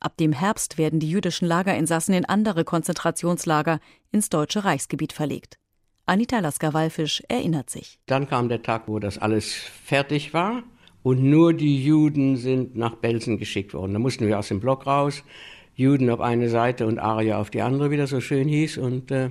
Ab 0.00 0.16
dem 0.16 0.32
Herbst 0.32 0.76
werden 0.76 0.98
die 0.98 1.10
jüdischen 1.10 1.46
Lagerinsassen 1.46 2.14
in 2.14 2.24
andere 2.24 2.64
Konzentrationslager 2.64 3.78
ins 4.10 4.28
deutsche 4.28 4.64
Reichsgebiet 4.64 5.12
verlegt. 5.12 5.58
Anita 6.04 6.40
Lasker-Wallfisch 6.40 7.22
erinnert 7.28 7.70
sich. 7.70 8.00
Dann 8.06 8.28
kam 8.28 8.48
der 8.48 8.62
Tag, 8.62 8.88
wo 8.88 8.98
das 8.98 9.18
alles 9.18 9.52
fertig 9.52 10.34
war 10.34 10.64
und 11.06 11.22
nur 11.22 11.54
die 11.54 11.84
Juden 11.84 12.36
sind 12.36 12.74
nach 12.74 12.96
Belsen 12.96 13.38
geschickt 13.38 13.74
worden. 13.74 13.92
Da 13.92 14.00
mussten 14.00 14.26
wir 14.26 14.40
aus 14.40 14.48
dem 14.48 14.58
Block 14.58 14.88
raus, 14.88 15.22
Juden 15.76 16.10
auf 16.10 16.18
eine 16.18 16.48
Seite 16.48 16.84
und 16.84 16.98
Aria 16.98 17.38
auf 17.38 17.48
die 17.48 17.62
andere, 17.62 17.92
wie 17.92 17.96
das 17.96 18.10
so 18.10 18.20
schön 18.20 18.48
hieß. 18.48 18.78
Und 18.78 19.12
äh, 19.12 19.30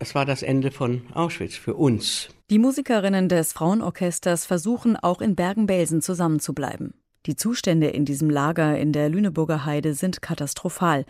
das 0.00 0.16
war 0.16 0.24
das 0.24 0.42
Ende 0.42 0.72
von 0.72 1.02
Auschwitz 1.14 1.54
für 1.54 1.74
uns. 1.74 2.30
Die 2.50 2.58
Musikerinnen 2.58 3.28
des 3.28 3.52
Frauenorchesters 3.52 4.46
versuchen 4.46 4.96
auch 4.96 5.20
in 5.20 5.36
Bergen-Belsen 5.36 6.02
zusammenzubleiben. 6.02 6.92
Die 7.26 7.36
Zustände 7.36 7.86
in 7.86 8.04
diesem 8.04 8.28
Lager 8.28 8.76
in 8.76 8.90
der 8.90 9.08
Lüneburger 9.08 9.64
Heide 9.64 9.94
sind 9.94 10.22
katastrophal. 10.22 11.04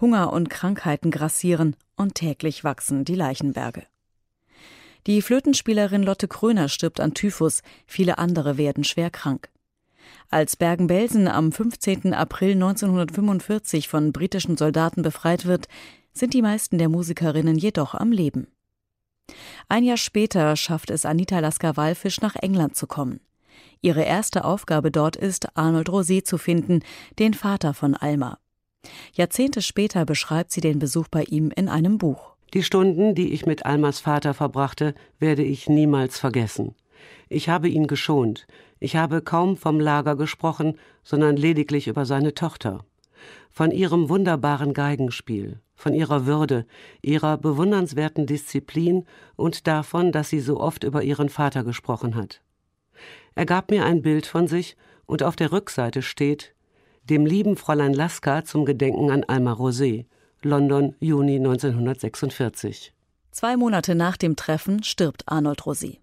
Hunger 0.00 0.32
und 0.32 0.48
Krankheiten 0.48 1.10
grassieren 1.10 1.74
und 1.96 2.14
täglich 2.14 2.62
wachsen 2.62 3.04
die 3.04 3.16
Leichenberge. 3.16 3.82
Die 5.06 5.22
Flötenspielerin 5.22 6.02
Lotte 6.02 6.28
Kröner 6.28 6.68
stirbt 6.68 7.00
an 7.00 7.14
Typhus, 7.14 7.62
viele 7.86 8.18
andere 8.18 8.58
werden 8.58 8.84
schwer 8.84 9.10
krank. 9.10 9.48
Als 10.28 10.56
Bergen-Belsen 10.56 11.26
am 11.26 11.52
15. 11.52 12.14
April 12.14 12.52
1945 12.52 13.88
von 13.88 14.12
britischen 14.12 14.56
Soldaten 14.56 15.02
befreit 15.02 15.46
wird, 15.46 15.66
sind 16.12 16.34
die 16.34 16.42
meisten 16.42 16.78
der 16.78 16.88
Musikerinnen 16.88 17.56
jedoch 17.56 17.94
am 17.94 18.12
Leben. 18.12 18.46
Ein 19.68 19.84
Jahr 19.84 19.96
später 19.96 20.56
schafft 20.56 20.90
es 20.90 21.06
Anita 21.06 21.38
Lasker-Wallfisch 21.38 22.20
nach 22.20 22.36
England 22.36 22.76
zu 22.76 22.86
kommen. 22.86 23.20
Ihre 23.80 24.02
erste 24.02 24.44
Aufgabe 24.44 24.90
dort 24.90 25.16
ist, 25.16 25.56
Arnold 25.56 25.88
Rosé 25.88 26.24
zu 26.24 26.38
finden, 26.38 26.80
den 27.18 27.34
Vater 27.34 27.74
von 27.74 27.94
Alma. 27.94 28.38
Jahrzehnte 29.14 29.62
später 29.62 30.04
beschreibt 30.04 30.52
sie 30.52 30.60
den 30.60 30.78
Besuch 30.78 31.08
bei 31.08 31.24
ihm 31.24 31.50
in 31.50 31.68
einem 31.68 31.98
Buch. 31.98 32.34
Die 32.52 32.62
Stunden, 32.62 33.14
die 33.14 33.32
ich 33.32 33.46
mit 33.46 33.64
Almas 33.64 34.00
Vater 34.00 34.34
verbrachte, 34.34 34.94
werde 35.18 35.42
ich 35.42 35.68
niemals 35.68 36.18
vergessen. 36.18 36.74
Ich 37.28 37.48
habe 37.48 37.68
ihn 37.68 37.86
geschont. 37.86 38.46
Ich 38.80 38.96
habe 38.96 39.22
kaum 39.22 39.56
vom 39.56 39.78
Lager 39.78 40.16
gesprochen, 40.16 40.78
sondern 41.04 41.36
lediglich 41.36 41.86
über 41.86 42.04
seine 42.04 42.34
Tochter. 42.34 42.84
Von 43.50 43.70
ihrem 43.70 44.08
wunderbaren 44.08 44.74
Geigenspiel, 44.74 45.60
von 45.74 45.94
ihrer 45.94 46.26
Würde, 46.26 46.66
ihrer 47.02 47.36
bewundernswerten 47.36 48.26
Disziplin 48.26 49.04
und 49.36 49.66
davon, 49.66 50.12
dass 50.12 50.30
sie 50.30 50.40
so 50.40 50.58
oft 50.60 50.84
über 50.84 51.02
ihren 51.02 51.28
Vater 51.28 51.62
gesprochen 51.62 52.14
hat. 52.14 52.40
Er 53.34 53.46
gab 53.46 53.70
mir 53.70 53.84
ein 53.84 54.02
Bild 54.02 54.26
von 54.26 54.48
sich 54.48 54.76
und 55.06 55.22
auf 55.22 55.36
der 55.36 55.52
Rückseite 55.52 56.02
steht 56.02 56.54
dem 57.04 57.26
lieben 57.26 57.56
Fräulein 57.56 57.94
Laska 57.94 58.44
zum 58.44 58.64
Gedenken 58.64 59.10
an 59.10 59.24
Alma 59.24 59.52
Rosé, 59.52 60.04
London, 60.42 60.94
Juni 61.00 61.36
1946. 61.36 62.92
Zwei 63.30 63.56
Monate 63.56 63.94
nach 63.94 64.16
dem 64.16 64.36
Treffen 64.36 64.82
stirbt 64.82 65.24
Arnold 65.26 65.62
Rosé. 65.62 65.98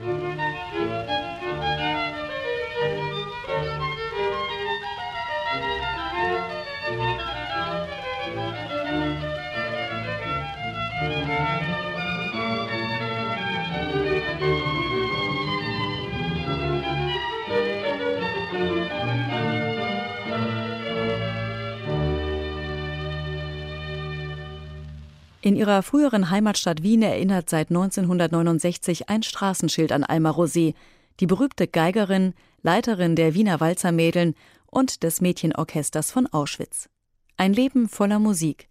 In 25.47 25.55
ihrer 25.55 25.81
früheren 25.81 26.29
Heimatstadt 26.29 26.83
Wien 26.83 27.01
erinnert 27.01 27.49
seit 27.49 27.69
1969 27.69 29.07
ein 29.07 29.23
Straßenschild 29.23 29.93
an 29.93 30.03
Alma 30.03 30.31
Rosé, 30.31 30.73
die 31.21 31.25
berühmte 31.25 31.69
Geigerin, 31.69 32.33
Leiterin 32.63 33.15
der 33.15 33.33
Wiener 33.33 33.61
Walzermädeln 33.61 34.35
und 34.65 35.03
des 35.03 35.21
Mädchenorchesters 35.21 36.11
von 36.11 36.27
Auschwitz. 36.27 36.89
Ein 37.37 37.53
Leben 37.53 37.87
voller 37.87 38.19
Musik, 38.19 38.67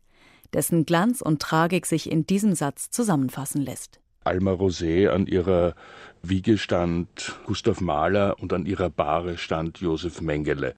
dessen 0.52 0.84
Glanz 0.84 1.22
und 1.22 1.40
Tragik 1.40 1.86
sich 1.86 2.10
in 2.10 2.26
diesem 2.26 2.54
Satz 2.54 2.90
zusammenfassen 2.90 3.62
lässt. 3.62 3.98
Alma 4.24 4.52
Rosé 4.52 5.08
an 5.08 5.26
ihrer 5.26 5.74
Wiege 6.22 6.58
stand 6.58 7.38
Gustav 7.46 7.80
Mahler 7.80 8.36
und 8.38 8.52
an 8.52 8.66
ihrer 8.66 8.90
Bahre 8.90 9.38
stand 9.38 9.78
Josef 9.78 10.20
Mengele. 10.20 10.74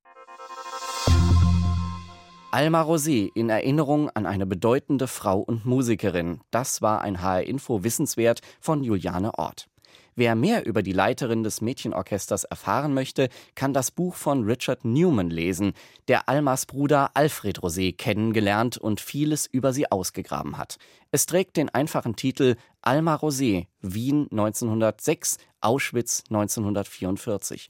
Alma 2.50 2.80
Rosé 2.80 3.30
in 3.34 3.50
Erinnerung 3.50 4.08
an 4.08 4.24
eine 4.24 4.46
bedeutende 4.46 5.06
Frau 5.06 5.40
und 5.40 5.66
Musikerin. 5.66 6.40
Das 6.50 6.80
war 6.80 7.02
ein 7.02 7.20
HR-Info 7.20 7.84
Wissenswert 7.84 8.40
von 8.58 8.82
Juliane 8.82 9.38
Ort. 9.38 9.68
Wer 10.16 10.34
mehr 10.34 10.64
über 10.64 10.82
die 10.82 10.94
Leiterin 10.94 11.42
des 11.42 11.60
Mädchenorchesters 11.60 12.44
erfahren 12.44 12.94
möchte, 12.94 13.28
kann 13.54 13.74
das 13.74 13.90
Buch 13.90 14.14
von 14.14 14.44
Richard 14.44 14.86
Newman 14.86 15.28
lesen, 15.28 15.74
der 16.08 16.26
Almas 16.30 16.64
Bruder 16.64 17.10
Alfred 17.12 17.60
Rosé 17.60 17.94
kennengelernt 17.94 18.78
und 18.78 19.02
vieles 19.02 19.44
über 19.44 19.74
sie 19.74 19.92
ausgegraben 19.92 20.56
hat. 20.56 20.78
Es 21.10 21.26
trägt 21.26 21.58
den 21.58 21.68
einfachen 21.68 22.16
Titel 22.16 22.56
Alma 22.80 23.16
Rosé, 23.16 23.66
Wien 23.82 24.26
1906, 24.30 25.36
Auschwitz 25.60 26.24
1944. 26.30 27.68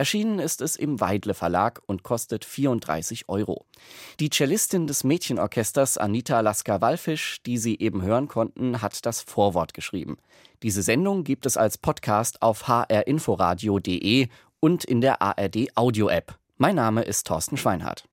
Erschienen 0.00 0.38
ist 0.38 0.62
es 0.62 0.76
im 0.76 0.98
Weidle 0.98 1.34
Verlag 1.34 1.82
und 1.84 2.02
kostet 2.02 2.46
34 2.46 3.28
Euro. 3.28 3.66
Die 4.18 4.30
Cellistin 4.30 4.86
des 4.86 5.04
Mädchenorchesters 5.04 5.98
Anita 5.98 6.40
Lasker-Wallfisch, 6.40 7.42
die 7.44 7.58
Sie 7.58 7.78
eben 7.78 8.00
hören 8.00 8.26
konnten, 8.26 8.80
hat 8.80 9.04
das 9.04 9.20
Vorwort 9.20 9.74
geschrieben. 9.74 10.16
Diese 10.62 10.80
Sendung 10.80 11.22
gibt 11.22 11.44
es 11.44 11.58
als 11.58 11.76
Podcast 11.76 12.40
auf 12.40 12.66
hrinforadio.de 12.66 14.28
und 14.58 14.84
in 14.86 15.02
der 15.02 15.20
ARD 15.20 15.76
Audio 15.76 16.08
App. 16.08 16.34
Mein 16.56 16.76
Name 16.76 17.02
ist 17.02 17.26
Thorsten 17.26 17.58
Schweinhardt. 17.58 18.09